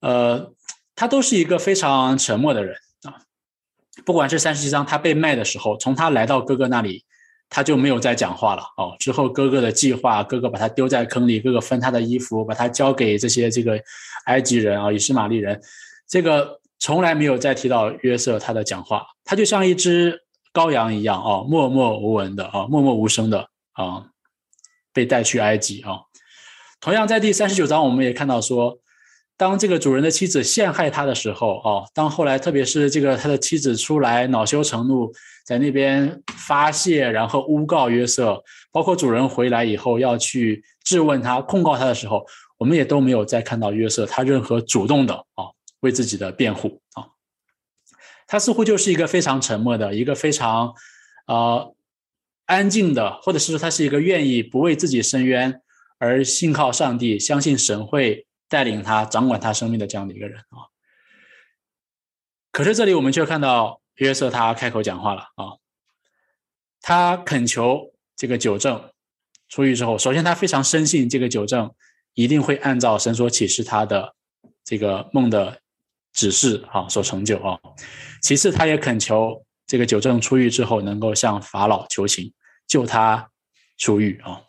[0.00, 0.52] 呃，
[0.96, 3.22] 他都是一个非常沉默的人啊。
[4.04, 7.04] 不管是三十七章他被卖的时候，从他来到哥哥那里。
[7.52, 8.94] 他就没有再讲话了哦。
[9.00, 13.76] 之后哥哥的计划，哥哥把他丢在坑里，哥哥分他的衣服，把他交给这些这个
[14.26, 15.60] 埃及人啊，以实玛利人，
[16.06, 19.04] 这个从来没有再提到约瑟他的讲话。
[19.24, 24.06] 他就像一只羔羊一样哦，默默无闻的啊，默默无声的啊，
[24.92, 26.02] 被带去埃及啊。
[26.80, 28.78] 同样在第三十九章，我们也看到说，
[29.36, 35.12] 当这个主人的妻子陷害他的时候哦，当后来特别是这个他的妻子出来恼羞成怒。
[35.42, 38.40] 在那边发泄，然后诬告约瑟，
[38.70, 42.24] 包括主人回来以后要去质问他、控告他的时候，
[42.56, 45.46] 我们也都没有再看到约瑟他任何主动的啊
[45.80, 47.02] 为自己的辩护啊，
[48.28, 50.72] 他似乎就是一个非常沉默的一个非常
[51.26, 51.74] 呃
[52.46, 55.60] 安静的，或者是说他是一个愿意不为自己伸冤
[56.00, 60.66] 而信靠上帝、相信神会带领他、掌管他生命的这样的一个人啊。
[62.50, 63.78] 可是这里我们却看到。
[63.96, 65.60] 约瑟他开口讲话了啊，
[66.80, 68.90] 他恳求这个九正
[69.50, 71.70] 出狱之后，首先他非常深信这个九正
[72.14, 74.14] 一定会按照神所启示他的
[74.64, 75.60] 这个梦的
[76.14, 77.60] 指示啊所成就啊。
[78.22, 82.32] 其次，他也恳求这个九正出狱之后能够向法老求情，
[82.66, 83.30] 救他
[83.76, 84.40] 出狱啊。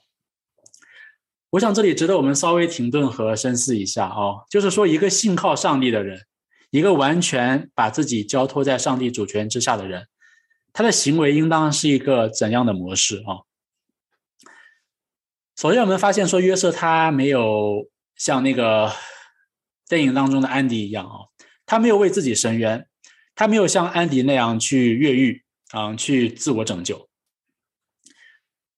[1.52, 6.26] 我想这里值得我们稍微停顿和深思一下啊，就是说一个信靠上帝的人。
[6.70, 10.08] 一个完全把自己交托在上帝主权之下的人，
[10.72, 13.44] 他的行为应当是一个怎样的模式啊？
[15.58, 18.90] 首先，我们发现说约瑟他没有像那个
[19.90, 21.28] 电影当中的安迪一样啊，
[21.66, 22.88] 他没有为自己伸冤，
[23.36, 27.10] 他没有像安迪那样去越狱啊，去自我拯救。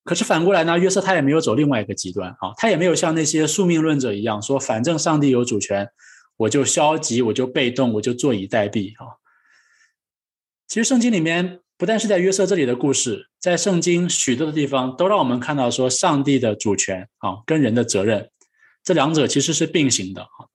[0.03, 5.89] 可是反过来呢，约瑟他也没有走另外一个极端啊，他也没有像那些宿命论者一样说，反正上帝有主权。
[6.35, 9.21] 我就消极，我就被动，我就坐以待毙啊！
[10.67, 18.31] 其实圣经里面不但是在约瑟这里的故事，在圣经许多的地方都让我们看到说，上帝的主权啊，跟人的责任，
[18.83, 20.49] 这两者其实是并行的啊。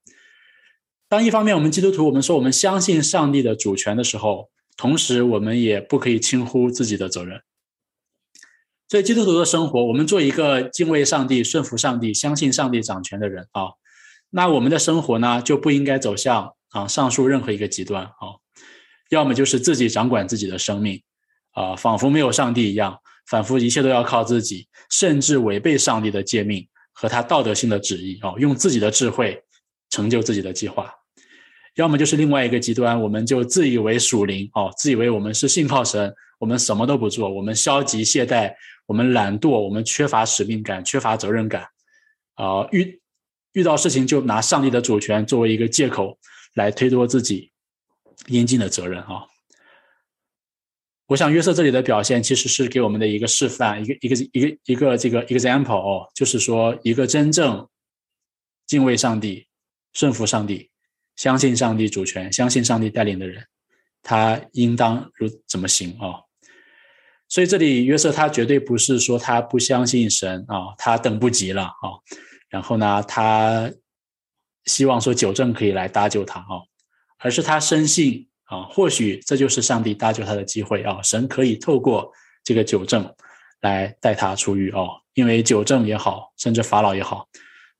[1.08, 7.40] 当一方面我们基督徒我们说我们相信上帝的主权的时候，同时我们也不可以轻忽自己的责任。
[8.88, 13.68] 所以基督徒的生活，我们做一个敬畏上帝、顺服上帝、相信上帝掌权的人啊。
[14.30, 18.40] 那我们的生活呢，就不应该走向啊上述任何一个极端啊，
[19.10, 21.02] 要么就是自己掌管自己的生命，
[21.52, 29.42] 啊，仿佛没有上帝一样，仿佛一切都要靠自己，甚至违背上帝的诫命和他道德性的旨意啊，用自己的智慧
[29.90, 30.84] 成就自己的计划；
[31.76, 38.52] 要么就是另外一个极端，我们就自以为属灵哦，自以为我们是信靠神，我们什么都不做，我们消极懈怠，
[38.88, 41.68] 我们懒惰，我们缺乏使命感，缺乏责任感，
[42.34, 43.00] 啊，遇。
[43.52, 46.16] 遇到事情就拿上帝的主权作为一个借口
[46.54, 47.50] 来推脱自己
[48.26, 49.26] 应尽的责任啊！
[51.06, 57.66] 我想约瑟这里的表现其实是给我们的一个示范，一个一个一个一个这个 example 哦，就是说一个真正
[58.66, 59.48] 敬畏上帝、
[59.94, 60.70] 顺服上帝、
[61.16, 63.44] 相信上帝主权、相信上帝带领的人，
[64.02, 66.20] 他应当如怎么行啊？
[67.28, 71.92] 所以这里约瑟他绝对不是说他不相信神啊，他等不及了啊！
[72.48, 73.70] 然后呢，他
[74.64, 76.64] 希望说九正可以来搭救他啊，
[77.18, 82.10] 而是他深信啊，或许这就是上帝搭救他的机会啊，神可以透过
[82.42, 83.14] 这个九正
[83.60, 87.28] 来带他出狱哦，因为九正也好，甚至法老也好，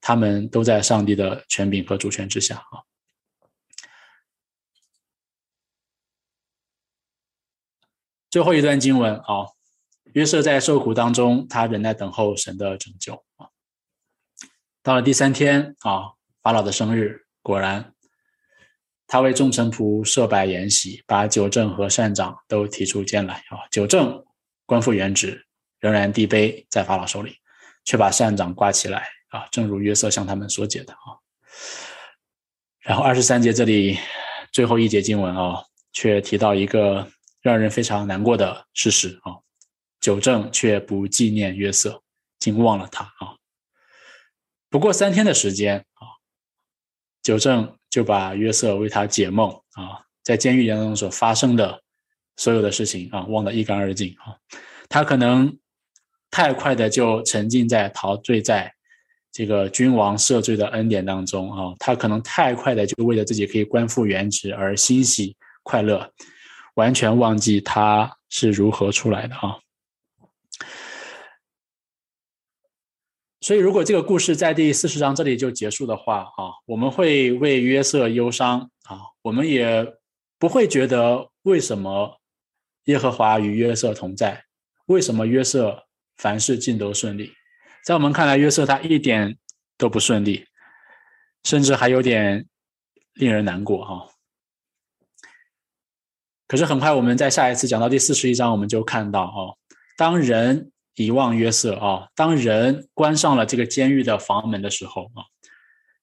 [0.00, 2.84] 他们都在上帝的权柄和主权之下啊。
[8.30, 9.46] 最后一段经文啊，
[10.12, 13.48] 约瑟在受苦当中，他仍在等候神的拯救啊。
[14.82, 16.12] 到了第三天啊，
[16.42, 17.94] 法老的生日，果然，
[19.06, 23.64] 他为众臣仆设摆筵席，把九正和善长都提出监来啊。
[23.70, 24.24] 九正
[24.66, 25.46] 官复原职，
[25.80, 27.36] 仍然递杯在法老手里，
[27.84, 31.16] 却把善长挂起来啊，正如约瑟向他们所解的啊。
[32.80, 33.98] 然后二十三节这里
[34.52, 35.62] 最后一节经文啊，
[35.92, 37.06] 却提到一个
[37.48, 39.40] 让人非常难过的事实啊，
[40.00, 42.02] 九正却不纪念约瑟，
[42.38, 43.34] 竟忘了他啊。
[44.68, 46.20] 不过三天的时间啊，
[47.22, 51.82] 九正就把约瑟为他解梦啊，在监狱当中所发生的
[52.36, 54.36] 所有的事情啊，忘得一干二净啊。
[54.90, 55.58] 他可能
[56.30, 58.70] 太快的就沉浸在陶醉在
[59.32, 66.12] 这个君王赦罪的恩典当中啊，他可能太快的就为了自己可以官复原职而欣喜快乐，
[66.78, 69.58] 完全忘记他是如何出来的啊。
[73.40, 79.92] 所以，如果这个故事在第四十章这里就结束的话啊，我们会为约瑟忧伤啊，我们也
[80.38, 82.20] 不会觉得为什么
[82.84, 84.44] 耶和华与约瑟同在，
[84.86, 85.84] 为什么约瑟
[86.16, 87.32] 凡事尽都顺利。
[87.84, 89.36] 在我们看来，约瑟他一点
[89.76, 90.46] 都不顺利，
[91.42, 92.46] 甚至还有点
[93.14, 94.06] 令人难过哈。
[96.48, 99.54] 可是很快，我们在下一次讲到第四十一章，我们就看到哦，
[99.98, 105.28] 当人遗忘约瑟啊，当人关上了这个监狱的房门的时候啊，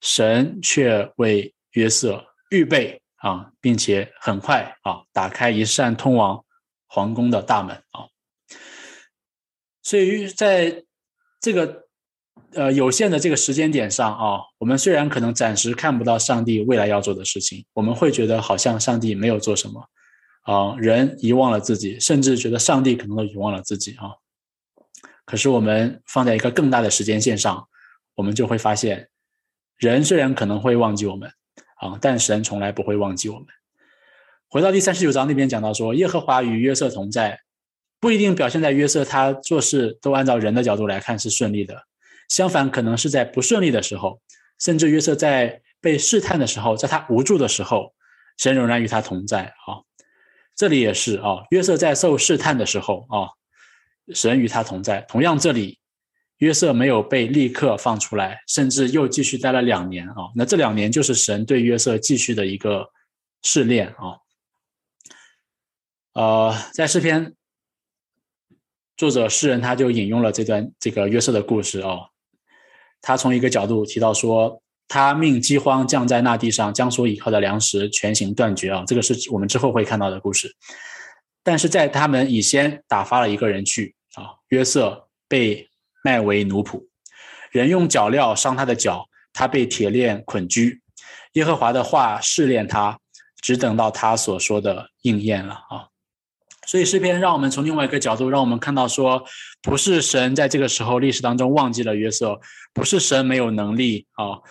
[0.02, 6.46] 神却为约瑟预备啊，并且很快啊，打开一扇通往
[6.88, 8.06] 皇宫的大门啊。
[9.82, 10.84] 所以在
[11.42, 11.86] 这个
[12.54, 19.84] 呃有限的这个时间点上啊，我们虽然可能暂时看不到上帝未来要做的事情，我们会觉得好像上帝没有做什么
[20.46, 24.16] 啊，人遗忘了自己，甚至觉得上帝可能都遗忘了自己啊。
[25.26, 27.68] 可是我们放在一个更大的时间线上，
[28.16, 29.10] 我们就会发现，
[29.78, 31.30] 人虽然可能会忘记我们
[31.78, 33.48] 啊，但神从来不会忘记我们。
[34.48, 37.42] 回到第三十九章那边讲到说，耶和华与约瑟同在。
[38.00, 41.88] 不一定表现在约瑟，他做事都按照人的角度来看是顺利的。
[42.30, 44.22] 相反，可能是在不顺利的时候，
[44.60, 47.96] 甚至约瑟在被试探的时候，在他无助的时候，
[48.38, 49.82] 神仍然与他同在啊。
[50.56, 53.30] 这里也是啊，约瑟在受试探的时候啊，
[54.14, 55.02] 神与他同在。
[55.02, 55.78] 同样，这里
[56.38, 60.32] 约瑟没有被立刻放出来，甚至又继续待了两年啊。
[60.36, 62.90] 那这两年就是神对约瑟继续的一个
[63.44, 64.18] 试炼啊。
[66.14, 67.36] 呃，在诗篇。
[68.98, 72.12] 作者诗人他就引用了这段这个约瑟的故事哦，
[73.02, 80.56] 他从一个角度提到说，他命饥荒降在那地上，将所倚靠的粮食全行断绝啊，这个是我们之后会看到的故事。
[81.44, 85.68] 但是在他们以先打发了一个人去啊，约瑟被
[86.04, 86.86] 卖为奴仆，
[87.52, 90.82] 人用脚镣伤他的脚，他被铁链捆拘。
[91.34, 93.00] 耶和华的话试炼他，
[93.42, 95.90] 只等到他所说的应验了啊。
[96.66, 99.24] 所以诗篇让我们从另外一个角度，让我们看到说，
[99.62, 102.40] 不是神在这个时候历史当中忘记了约瑟，
[102.74, 104.42] 不是神没有能力啊，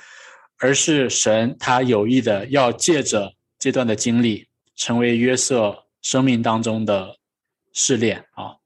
[0.58, 7.18] 而是神他有意的要借着这段的经历，成为约瑟生命当中的
[7.72, 8.56] 试炼啊。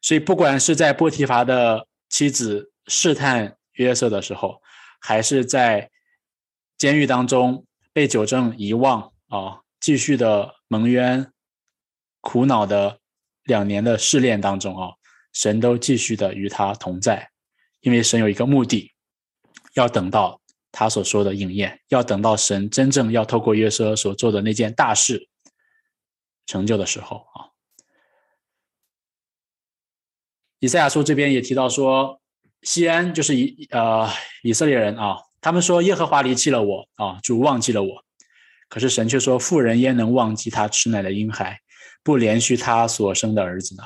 [0.00, 4.60] 所以不管是在波提乏的妻子试探约瑟的时候，
[5.00, 5.90] 还是在
[6.76, 11.30] 监狱当中被九正遗忘啊，继续的蒙冤。
[12.20, 12.98] 苦恼的
[13.44, 14.90] 两年的试炼当中啊，
[15.32, 17.30] 神都继续的与他同在，
[17.80, 18.92] 因为神有一个目的，
[19.74, 20.37] 要等到
[20.70, 25.28] 他所说的应验，要等到神真正要透过约瑟所做的那件大事
[26.46, 27.48] 成就的时候啊。
[30.60, 32.20] 以赛亚书这边也提到说，
[32.62, 34.08] 西安就是以呃
[34.42, 38.04] 以色列人啊，他们说耶和华离弃了我啊，主忘记了我，
[38.68, 41.60] 可是神却说，妇人焉能忘记他吃奶的婴孩？
[42.02, 43.82] 不连续他所生的儿子呢？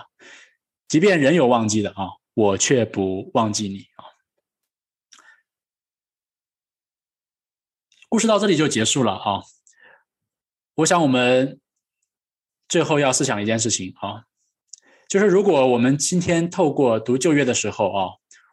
[0.89, 4.05] 即便人有忘记的啊，我却不忘记你啊。
[8.13, 9.41] 故事到这里就结束了啊。
[10.75, 11.59] 我想我们
[12.69, 14.25] 最后要思想一件事情啊，
[15.09, 18.09] 就是如果我们今天透过读旧约的时候啊，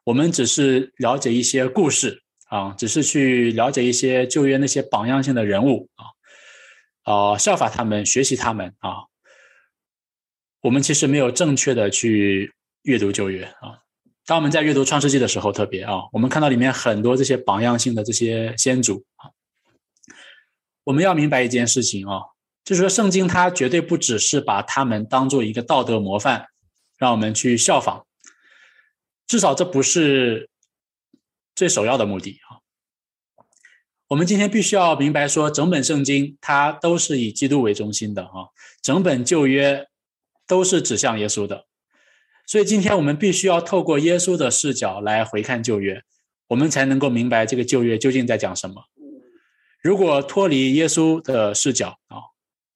[0.05, 5.89] 我们只是了解一些故事啊，只是去了解一些旧约那些榜样性的人物
[7.03, 9.09] 啊，啊，效法他们，学习他们啊。
[10.61, 12.53] 我们其实没有正确的去
[12.83, 13.83] 阅读旧约啊。
[14.25, 19.27] 当我们在阅读创世纪的时候，特别啊，我们看到里面很多这些榜样性的这些先祖啊。
[20.89, 22.19] 我们要明白一件事情啊，
[22.65, 26.47] 就是说圣经它绝对不只是把他们当做一个道德模范，
[26.97, 28.07] 让我们去效仿。
[29.27, 30.49] 至少这不是
[31.53, 32.57] 最首要的目的啊。
[34.07, 38.49] 我们今天必须要明白说，整本圣经它都是以基督为中心的啊，
[38.81, 39.87] 整本旧约。
[40.47, 41.67] 都是指向耶稣的，
[42.47, 46.01] 所以今天我们必须要透过耶稣的视角来回看旧约，
[46.47, 48.85] 我们才能够明白这个旧约究竟在讲什么。
[49.81, 52.17] 如果脱离耶稣的视角啊，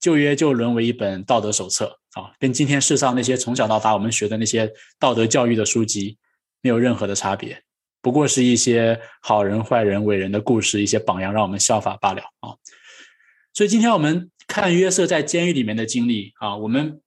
[0.00, 6.16] 旧约就沦为一本道德手册啊，跟今天世上那些从小到大我们学的那些道德教育的书籍
[6.62, 7.62] 没有任何的差别，
[8.00, 12.56] 不过是一些好人、坏人、伟人的故事，一些榜样让我们效法罢了啊。
[13.52, 17.00] 所以今天我们看约瑟在监狱里面的经历啊，我们。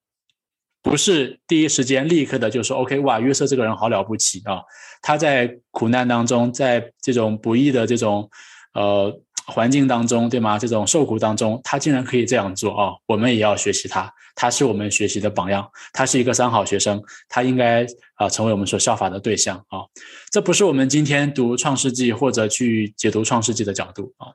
[0.84, 4.62] 不是第一时间立刻的就说 OK，哇，约瑟这个人好了不起啊！
[5.02, 8.30] 他在苦难当中，在这种不易的这种
[8.74, 9.12] 呃
[9.48, 10.60] 环境当中，对吗？
[10.60, 12.94] 这种受苦当中，他竟然可以这样做啊！
[13.06, 17.86] 我们也要学习他，他是我们学习的榜样，他是一个三好学生，他应该
[18.16, 19.88] 啊成为我们所效法的对象啊！
[20.30, 24.34] 这不是我们今天读创世纪或者去解读创世纪的角度啊。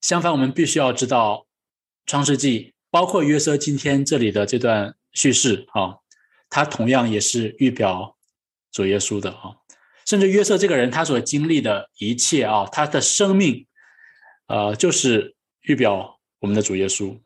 [0.00, 1.46] 相反，我们必须要知道
[2.04, 2.72] 创世纪。
[2.88, 5.96] 包括约瑟今天这里的这段叙事啊，
[6.48, 8.16] 他同样也是预表
[8.72, 9.56] 主耶稣的啊。
[10.06, 13.66] 甚至约瑟这个人他所经历的一切啊，他的生命，
[14.46, 17.18] 呃，就是预表我们的主耶稣。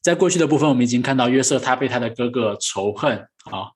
[0.00, 3.18] 在过去的部分，我们已经看到约瑟他被他的哥哥仇恨
[3.50, 3.72] 啊。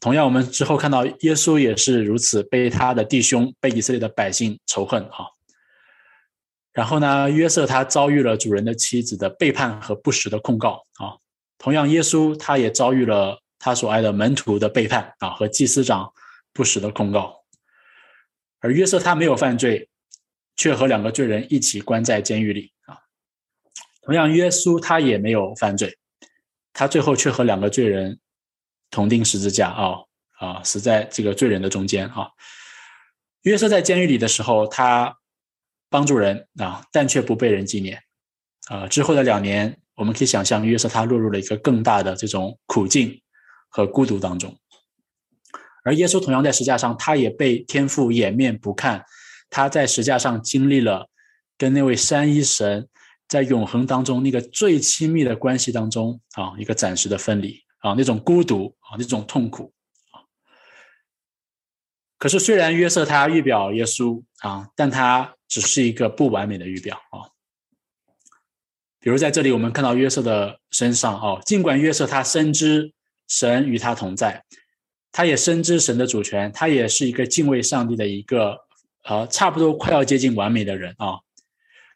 [0.00, 5.26] 同样，我们之后看到耶稣也是如此，被他的弟兄、被以色列的百姓仇恨啊。
[6.72, 11.16] 然后呢，约瑟他遭遇了主人的妻子的背叛和不实的控告啊。
[11.58, 16.10] 同样，耶稣他也遭遇了他所爱的门徒的背叛啊和祭司长
[16.52, 17.44] 不实的控告。
[18.60, 19.88] 而约瑟他没有犯罪，
[20.56, 22.98] 却和两个罪人一起关在监狱里啊。
[24.02, 25.98] 同样，耶稣他也没有犯罪，
[26.72, 28.20] 他最后却和两个罪人
[28.90, 29.94] 同钉十字架啊
[30.38, 32.30] 啊，死在这个罪人的中间啊。
[33.42, 35.16] 约瑟在监狱里的时候，他。
[35.92, 38.00] 帮助人啊，但却不被人纪念
[38.68, 38.86] 啊。
[38.86, 43.20] 之后的两年，我们可以想象约瑟他落入了一个更大的这种苦境
[43.68, 44.56] 和孤独当中。
[45.90, 49.04] 而耶稣同样在石架上，他也被天父掩面不看。
[49.48, 51.10] 他在石架上经历了
[51.58, 52.88] 跟那位三一神
[53.26, 59.72] 在永恒当中那个最亲密的关系当中啊，一个暂时的分离啊，那种孤独啊，那种痛苦
[60.12, 60.22] 啊。
[62.18, 65.34] 可是虽然约瑟他预表耶稣啊，但他。
[65.50, 67.26] 只是一个不完美的预表啊，
[69.00, 72.92] 比如在这里我们看到约瑟的身上哦，尽管约瑟他深知
[73.26, 74.44] 神与他同在，
[75.12, 78.56] 他也深知神的主权，他也是一个敬畏上帝的一个
[79.04, 81.18] 呃差不多快要接近完美的人啊，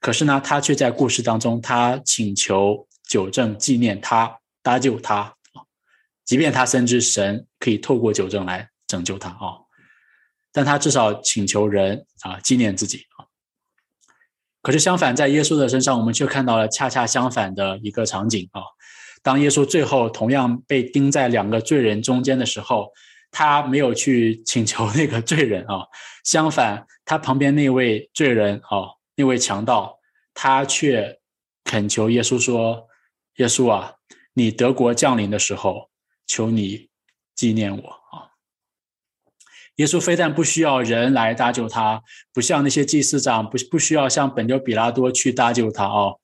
[0.01, 5.35] 可是呢，他却在故事当中他请求九正纪念他搭救他，
[6.25, 9.62] 即便他深知神可以透过九正来拯救他啊，
[10.53, 13.27] 但他至少请求人啊纪念自己啊。
[14.62, 18.62] 可是相反，在耶稣的身上，我们却看到了恰恰相反的一个场景啊！
[19.25, 22.93] 当耶稣最后同样被钉在两个罪人中间的时候，
[23.31, 25.89] 他没有去请求那个罪人啊，
[26.22, 29.99] 相反，他旁边那位罪人啊，那位强盗，
[30.35, 31.18] 他却
[31.64, 32.87] 恳求耶稣说
[33.37, 33.95] ：“耶稣啊，
[34.35, 35.89] 你德国降临的时候，
[36.27, 36.91] 求你
[37.35, 38.37] 纪念我啊！”
[39.77, 42.03] 耶稣非但不需要人来搭救他，
[42.33, 46.20] 不像那些祭司长，不不需要像本丢比拉多去搭救他哦。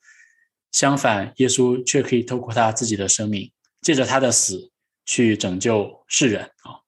[0.72, 3.50] 相反，耶稣却可以透过他自己的生命，
[3.82, 4.70] 借着他的死
[5.04, 6.78] 去拯救世人啊。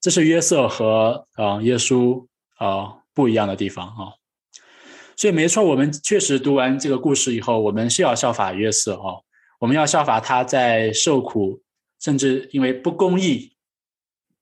[0.00, 2.26] 这是约瑟和啊耶稣
[2.56, 4.14] 啊不一样的地方啊。
[5.16, 9.22] 所以没错，我们确实读完这个故事以后，我们是要效法约瑟哦，
[9.60, 11.62] 我们要效法他在受苦，
[12.00, 13.54] 甚至因为不公义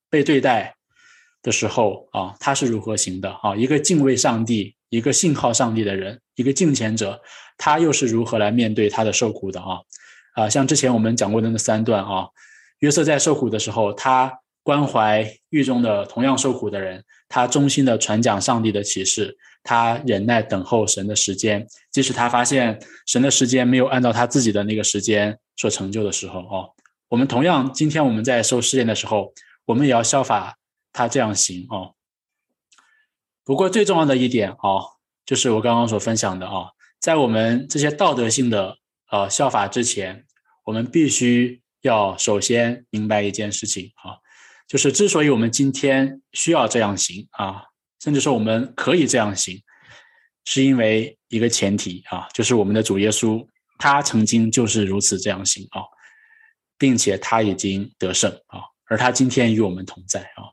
[0.08, 0.76] 被对待。
[1.42, 3.56] 的时候啊，他是如何行的啊？
[3.56, 7.18] 一个敬畏上帝、一个信靠上帝的人，一个敬虔者，
[7.61, 9.80] 他又是如何来面对他的受苦的啊？
[10.32, 12.26] 啊，像之前我们讲过的那三段啊，
[12.78, 14.32] 约瑟在受苦的时候，他
[14.62, 26.70] 关怀狱中的同样受苦的人，他衷心的传讲上帝的启示，他忍耐等候神的时间，即使他发现神的时间没有按照他自己的那个时间所成就的时候哦，
[27.08, 29.32] 我们同样，今天我们在受试炼的时候，
[29.66, 30.56] 我们也要效法。
[30.92, 31.94] 他这样行哦，
[33.44, 34.82] 不过最重要的一点哦，
[35.24, 36.66] 就是我刚刚所分享的啊，
[37.01, 38.76] 在我们这些道德性的
[39.11, 40.24] 呃效法之前，
[40.64, 44.20] 我们必须要首先明白一件事情啊，
[44.68, 47.64] 就是之所以我们今天需要这样行啊，
[48.03, 49.59] 甚至说我们可以这样行，
[50.44, 53.44] 是因为一个前提啊，就是我们的主耶稣
[53.78, 55.80] 他曾经就是如此这样行啊，
[56.76, 60.53] 并且他已经得胜啊，而他今天与我们同在啊。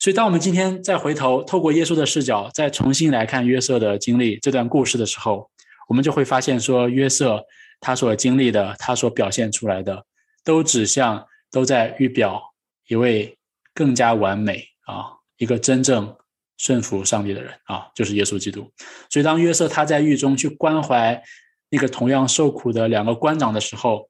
[0.00, 5.50] 所以，当我们今天再回头透过耶稣的视角，再重新来看约瑟的经历这段故事的时候，
[5.88, 7.44] 我们就会发现，说约瑟
[7.80, 10.04] 他所经历的，他所表现出来的，
[10.44, 12.42] 都指向都在预表
[12.88, 13.36] 一位
[13.74, 16.16] 更加完美啊，一个真正
[16.56, 18.72] 顺服上帝的人啊，就是耶稣基督。
[19.10, 21.22] 所以，当约瑟他在狱中去关怀
[21.70, 24.08] 那个同样受苦的两个官长的时候，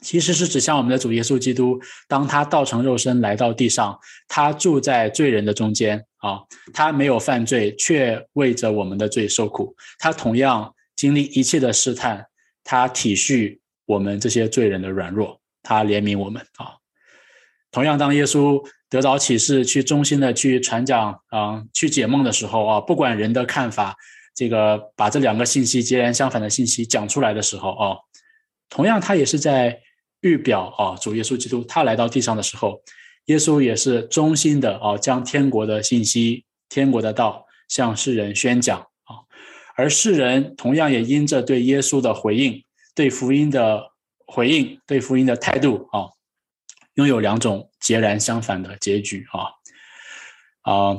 [0.00, 3.98] 其实是指向我们的主耶稣基督，当他道成肉身来到地上，
[4.28, 6.40] 他住在罪人的中间啊，
[6.72, 9.74] 他没有犯罪，却为着我们的罪受苦。
[9.98, 12.26] 他同样经历一切的试探，
[12.64, 16.74] 他体恤我们这些罪人的软弱，他怜悯我们啊。
[17.70, 23.94] 同样，当耶稣得着启示，去衷心的去传讲啊，去解梦的时候啊，不管人的看法，
[24.34, 27.96] 这个把这两个信息截然相反的信息讲出来的时候啊，
[28.68, 29.80] 同样他也是在
[30.22, 32.82] 预表啊，主耶稣基督他来到地上的时候，
[33.26, 38.84] 耶稣也是衷心的啊，将天国的信息、天国的道向世人宣讲，
[39.78, 42.64] 而世人同样也因着对耶稣的回应、
[42.96, 43.92] 对福音的
[44.26, 46.10] 回应、对福音的态度啊。
[46.94, 50.98] 拥有两种截然相反的结局啊啊！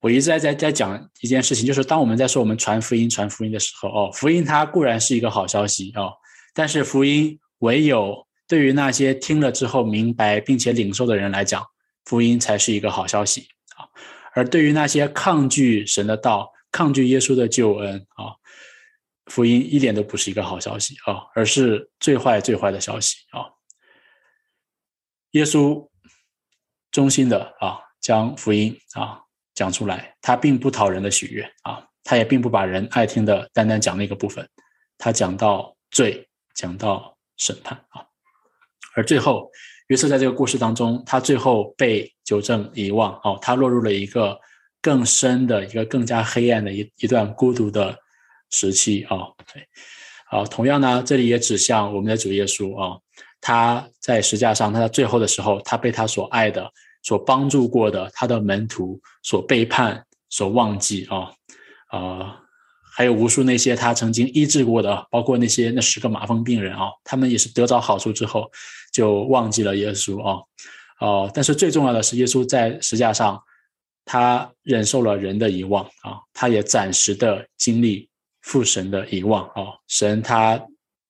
[0.00, 6.14] 我一直在在在讲一件事情，就是当我们在说我们传福音、传福音的时候哦，福音它固然是一个好消息哦，
[6.54, 11.62] 但是福音唯有对于那些听了之后明白并且领受的人来讲，
[12.06, 13.42] 福音才是一个好消息
[13.76, 13.84] 啊。
[14.32, 18.34] 而对于那些抗拒神的道、抗拒耶稣的救恩啊，
[19.26, 23.46] 福音一点都不是一个好消息啊，而是最坏最坏的消息啊。
[25.32, 25.88] 耶稣
[26.90, 29.20] 衷心的啊，将福音啊
[29.54, 34.48] 讲出来，他并不讨人的喜悦啊，他也并不把人爱听的单单讲那个部分，
[34.98, 38.04] 他讲到罪，讲到审判啊，
[38.94, 39.50] 而最后
[39.88, 44.38] 约瑟在这个故事当中，他最后被纠正遗忘哦，他落入了一个
[44.82, 47.96] 更深的一个更加黑暗的一一段孤独的
[48.50, 49.18] 时期啊，
[49.52, 49.66] 对，
[50.28, 52.98] 好，同样呢，这里也指向我们的主耶稣啊。
[53.42, 56.70] 他在石架上，他在最后的时候，他被他所爱的、
[57.02, 61.32] 所帮助过的他的门徒所背叛、所忘记啊
[61.88, 62.38] 啊，
[62.92, 68.50] 还有无数那些他曾经医治过的，包括那些那十个麻风病人啊，他们也是得着好处之后
[68.92, 70.42] 就忘记了耶稣啊
[71.00, 73.42] 哦，但是最重要的是，耶稣在石架上，
[74.04, 78.08] 他忍受了人的遗忘啊，他也暂时的经历
[78.40, 80.60] 父神的遗忘啊，神他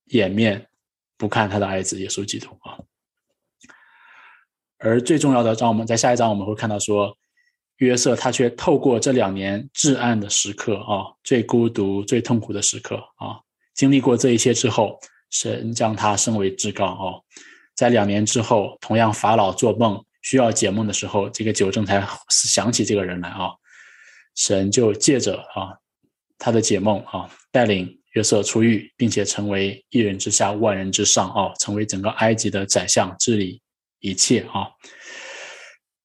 [0.06, 0.66] 掩面。
[1.20, 2.80] 不看他的儿子耶稣基督啊，
[4.78, 7.14] 而最重要的，让我们在下一章我们会看到说，
[7.76, 13.38] 约瑟他却透过这两年至暗的时刻啊，最孤独、最痛苦的时刻啊，
[13.74, 17.22] 经历过这一切之后，神将他升为至高哦。
[17.76, 23.50] 在两年之后，同样法老做梦需要解梦的时候，这个九正才想起这个人来啊，
[24.34, 25.76] 神就借着啊
[26.38, 27.96] 他的解梦啊带领。
[28.14, 33.62] 约瑟出狱，并且成为一人之下，万人之上啊，成为整个埃及的宰相，治理
[34.00, 34.66] 一切啊。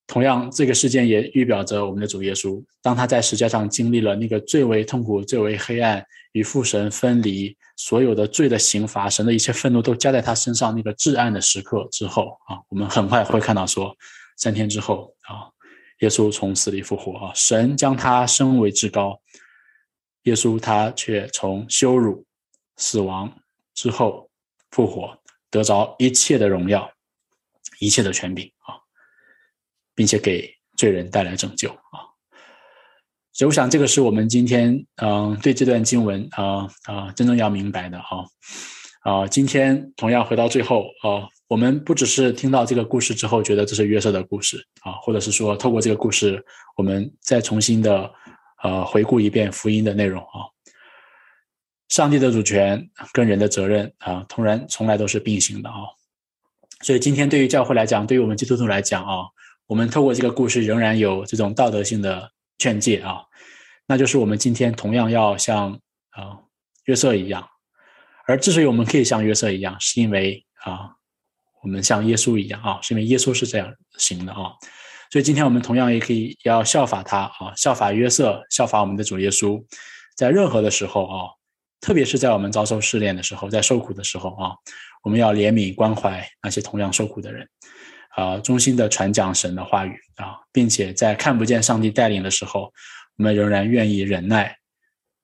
[0.05, 6.05] 同样，这个事件也预表着我们的主耶稣，当他在石架上经历了那个最为痛苦、最为黑暗、
[6.35, 13.95] 与父神分离、所有的罪的刑罚、神的一切愤怒都加在他身上那个至暗的时刻之后啊，我们很快会看到说，
[14.35, 15.47] 三天之后啊，
[15.99, 19.17] 耶稣从死里复活啊，神将他升为至高。
[20.23, 22.25] 耶稣他却从羞辱、
[22.75, 23.33] 死亡
[23.73, 24.29] 之后
[24.71, 25.17] 复活，
[25.49, 26.91] 得着一切的荣耀、
[27.79, 28.75] 一切的权柄啊，
[29.93, 32.04] 并且给罪人带来拯救啊。
[33.35, 38.25] 所以，我想这个是我们今天嗯对这段经文啊啊真正要明白的啊
[39.01, 39.27] 啊。
[39.27, 46.43] 今天同样回到最后啊，我们不只是听到这个故事之后觉得这是约瑟的故事啊，或者是说透过这个故事，
[46.77, 48.11] 我们再重新的。
[48.63, 50.49] 呃，回顾一遍福音的内容啊，
[51.89, 55.75] 上帝的主权跟人的责任啊，同然从来都是并行的啊。
[56.81, 59.25] 所以今天对于教会来讲，对于我们基督徒来讲啊，
[59.67, 63.21] 我们透过这个故事仍然有这种道德性的劝诫啊，
[63.87, 65.79] 那就是我们今天同样要像
[66.11, 66.39] 啊
[66.85, 67.47] 约瑟一样，
[68.27, 70.91] 而之所以我们可以像约瑟一样，是因为啊
[71.63, 74.53] 我们像耶稣一样啊，是因为耶稣是这样行的啊。
[75.11, 79.63] 所以今天我们同样也可以要效法他啊，效法约瑟，效法我们的主耶稣，
[80.15, 81.29] 在任何的时候啊，
[81.79, 84.51] 特别是在我们遭受试炼的时候，在受苦的时候啊，
[85.03, 87.47] 我们要怜悯关怀那些同样受苦的人，
[88.15, 92.71] 啊，衷心的传讲神的话语啊，并且在看不见上帝带领的时候，
[93.17, 94.57] 我们仍然愿意忍耐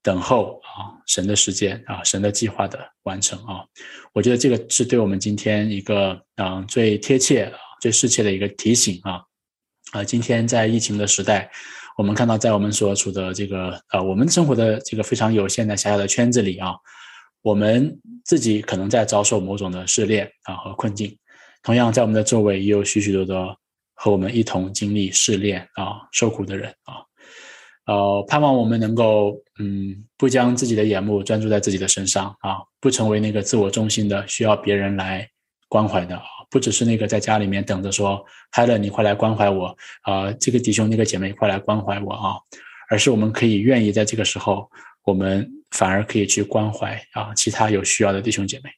[0.03, 3.65] 等候啊神的时间啊神的计划的完成啊，
[4.13, 9.21] 我觉得这个是对我们今天一个啊最贴切、最适切的一个提醒啊。
[9.91, 11.51] 啊，今天在疫情的时代，
[11.97, 16.75] 我们看到，在我们所处的这个呃，我们生活的这个非常有限的狭小的圈子里啊，
[17.41, 21.17] 我们自己可能在遭受某种的试炼啊和困境。
[21.61, 23.53] 同样，在我们的周围也有许许多多
[24.01, 27.05] 和我们一同经历试炼啊、受苦的人啊。
[27.85, 35.29] 呃，盼望我们能够嗯，不将自己的眼目专注在自己的身上啊，不成为那个自我中心的、需要别人来
[35.69, 36.23] 关怀的啊。
[36.49, 39.67] 不只是那个在家里面等着说，嗨了，你快来关怀我
[40.01, 40.31] 啊！
[40.33, 42.35] 这个弟兄那个姐妹快来关怀我啊！
[42.89, 44.67] 而是我们可以愿意在这个时候，
[45.03, 48.71] 我们反而可以去关怀啊其他有需要的弟兄姐妹。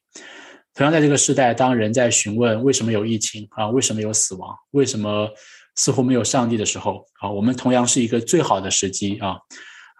[0.74, 5.30] 同样，在这个时代，当人在询问为什么有疫情啊，为什么有死亡，为什么
[5.76, 9.36] 似乎没有上帝的时候啊，我们同样是一个最好的时机啊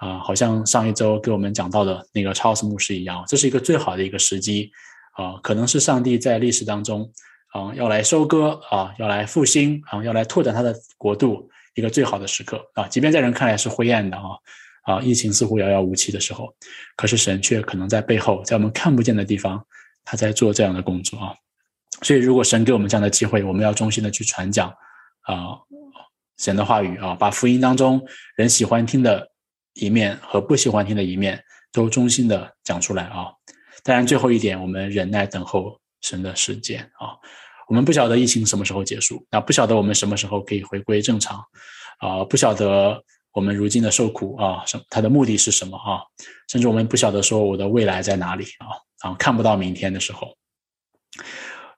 [0.00, 4.70] 啊，好像上一周给我们讲到的那个超斯牧师一样，这是一个最好的一个时机
[5.16, 7.08] 啊，可能是上帝在历史当中
[7.52, 14.24] 啊要来收割啊，要来复兴啊，要来拓展他的国度一个最好的时刻啊，即便在人看来是灰暗的啊。
[14.86, 16.54] 啊，疫情似乎遥遥无期的时候，
[16.94, 19.64] 可是神却可能在背后，在我们看不见的地方，
[20.04, 21.34] 他在做这样的工作啊。
[22.02, 24.68] 所以，如果神给我们这样的机会，我们要衷心的去传讲
[25.22, 25.58] 啊
[26.38, 28.04] 神的话语啊，把福音当中
[28.36, 29.28] 人喜欢听的
[29.74, 31.42] 一面和不喜欢听的一面
[31.72, 33.26] 都衷心的讲出来啊。
[33.82, 37.16] 当然，最后一点，我们忍耐等候神的时间啊。
[37.68, 41.38] 我们不晓得疫情什么时候结束，那不晓得我们什么时候可以回归正常
[41.98, 43.02] 啊，不晓得。
[43.34, 45.98] 我们如今的受苦啊，什它的目的是什么啊？
[46.48, 50.34] 甚至我们不晓得说我的未来在哪里啊，啊，看不到明天的时候，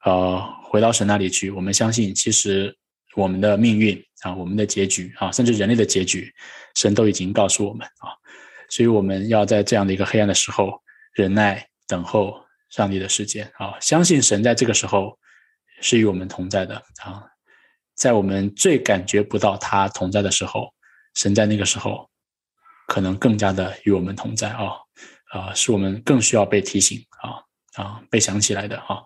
[0.05, 2.73] 呃，回到神那里去，我们相信其实
[3.17, 6.33] 我们的命运啊，我们的结局啊，甚至人类的结局，
[6.77, 8.15] 神都已经告诉我们啊，
[8.71, 10.81] 所以我们要在这样的一个黑暗的时候
[11.15, 15.19] 忍耐等候上帝的时间啊，相信神在这个时候
[15.81, 17.25] 是与我们同在的啊，
[17.97, 20.73] 在我们最感觉不到他同在的时候。
[21.15, 22.11] 神在那个时候，
[22.87, 24.73] 可能更加的与我们同在啊，
[25.31, 27.43] 啊，是我们更需要被提醒啊
[27.83, 29.03] 啊，被想起来的啊，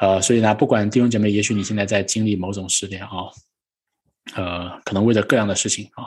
[0.00, 3.08] 呃，所以呢，不管弟兄姐妹，也许你现在在经历某种试炼啊，
[4.34, 6.04] 呃，可能为了各样的事情啊，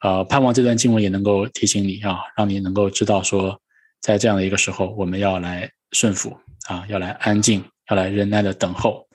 [0.00, 3.60] 呃，盼望这段经文也能够提醒你啊，让你能够知道说，
[4.00, 6.36] 在这样的一个时候，我们要来顺服
[6.68, 9.06] 啊，要来安静，要来忍耐的等候。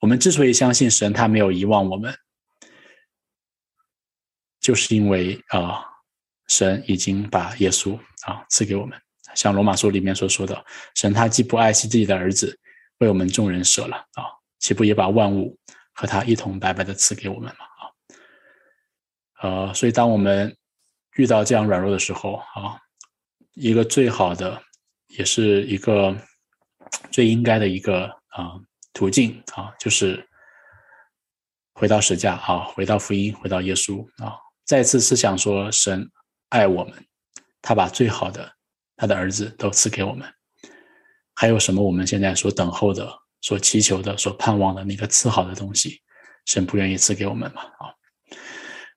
[0.00, 2.12] 我们之所以相信神，他没有遗忘我们。
[4.60, 5.84] 就是因为啊，
[6.46, 9.00] 神已经把耶稣啊赐给我们，
[9.34, 10.64] 像罗马书里面所说的，
[10.94, 12.58] 神他既不爱惜自己的儿子，
[12.98, 14.24] 为我们众人舍了啊，
[14.58, 15.58] 岂不也把万物
[15.92, 17.64] 和他一同白白的赐给我们吗？
[19.40, 20.56] 啊，呃，所以当我们
[21.16, 22.78] 遇到这样软弱的时候啊，
[23.54, 24.62] 一个最好的，
[25.08, 26.16] 也是一个
[27.10, 28.52] 最应该的一个啊
[28.92, 30.26] 途径啊，就是
[31.74, 34.36] 回到十架啊，回到福音，回到耶稣啊。
[34.64, 36.08] 再次思想说，神
[36.48, 37.04] 爱我们，
[37.62, 38.52] 他把最好的
[38.96, 40.28] 他的儿子都赐给我们。
[41.34, 43.10] 还有什么我们现在所等候的、
[43.40, 46.00] 所祈求的、所盼望的那个赐好的东西，
[46.44, 47.62] 神不愿意赐给我们吗？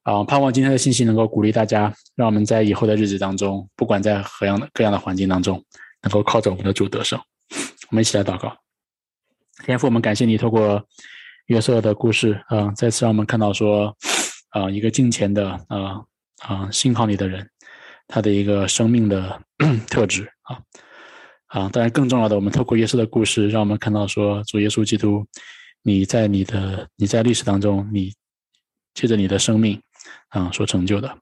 [0.04, 0.24] 啊啊！
[0.24, 5.64] 盼望今天的信息能够鼓励大家，让我们在以后的日子当中，不管在何样的各样的环境当中，
[6.02, 7.18] 能够靠着我们的主得胜。
[7.90, 8.56] 我们一起来祷告，
[9.64, 10.84] 天父，我们感谢你透过
[11.46, 13.96] 约瑟的故事，啊，再次让我们看到说。
[14.50, 16.02] 啊，一个敬虔的啊
[16.40, 17.46] 啊信靠你的人，
[18.08, 19.42] 他的一个生命的
[19.90, 20.60] 特质啊。
[21.48, 25.26] 啊，当然更重要的，我们透过耶稣的故事，让我们看到说，主耶稣基督，
[25.84, 28.12] 你在你的你在历史当中，你
[28.94, 29.82] 借着你的生命
[30.30, 31.18] 啊所成就的。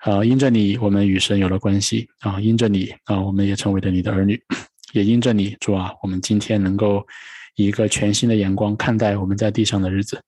[0.00, 2.08] 啊，因着你，我们与神有了关系。
[2.20, 4.40] 啊，因着你啊，我们也成为了你的儿女，
[4.92, 7.06] 也因着你，主啊，我们今天能够
[7.54, 10.20] 以一个全新的眼光看待我们在地上的日子。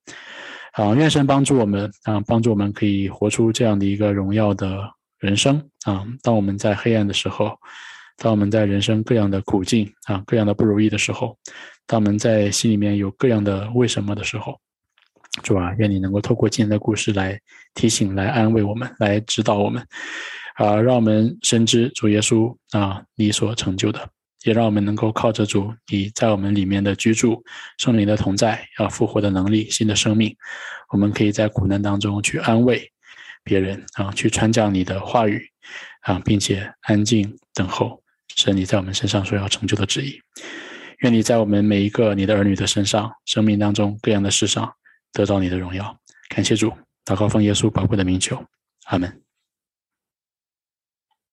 [0.73, 4.79] 啊，愿神帮助我们啊，帮助我们可以活出这样的一个荣耀的
[5.19, 6.05] 人生啊。
[6.23, 7.59] 当我们在黑暗的时候，
[8.17, 11.37] 当我们在人生各样的苦境啊、各样的不如意的时候，
[11.87, 14.59] 当我们在心里面有各样的为什么的时候，
[15.43, 17.39] 主啊，愿你能够透过今天的故事来
[17.75, 19.87] 提醒、来安慰我们、来指导我们
[20.57, 24.09] 啊，让我们深知主耶稣啊，你所成就的。
[24.45, 27.43] 也让我们能够靠着主你在我们里面的居住，
[27.79, 30.33] 圣灵的同在，要复活的能力，新的生命，
[30.93, 32.89] 我们可以在苦难当中去安慰
[33.47, 35.41] 别人啊，去传讲你的话语
[36.01, 38.03] 啊，并且安静等候
[38.35, 40.21] 是你在我们身上所要成就的旨意。
[40.99, 44.75] 愿你在我们每一个你的儿女的身上，生命当中各样的事上
[45.13, 45.97] 得到你的荣耀。
[46.29, 46.73] 感谢主，
[47.05, 48.45] 祷告奉耶稣宝贵的名求，
[48.87, 49.26] 阿门。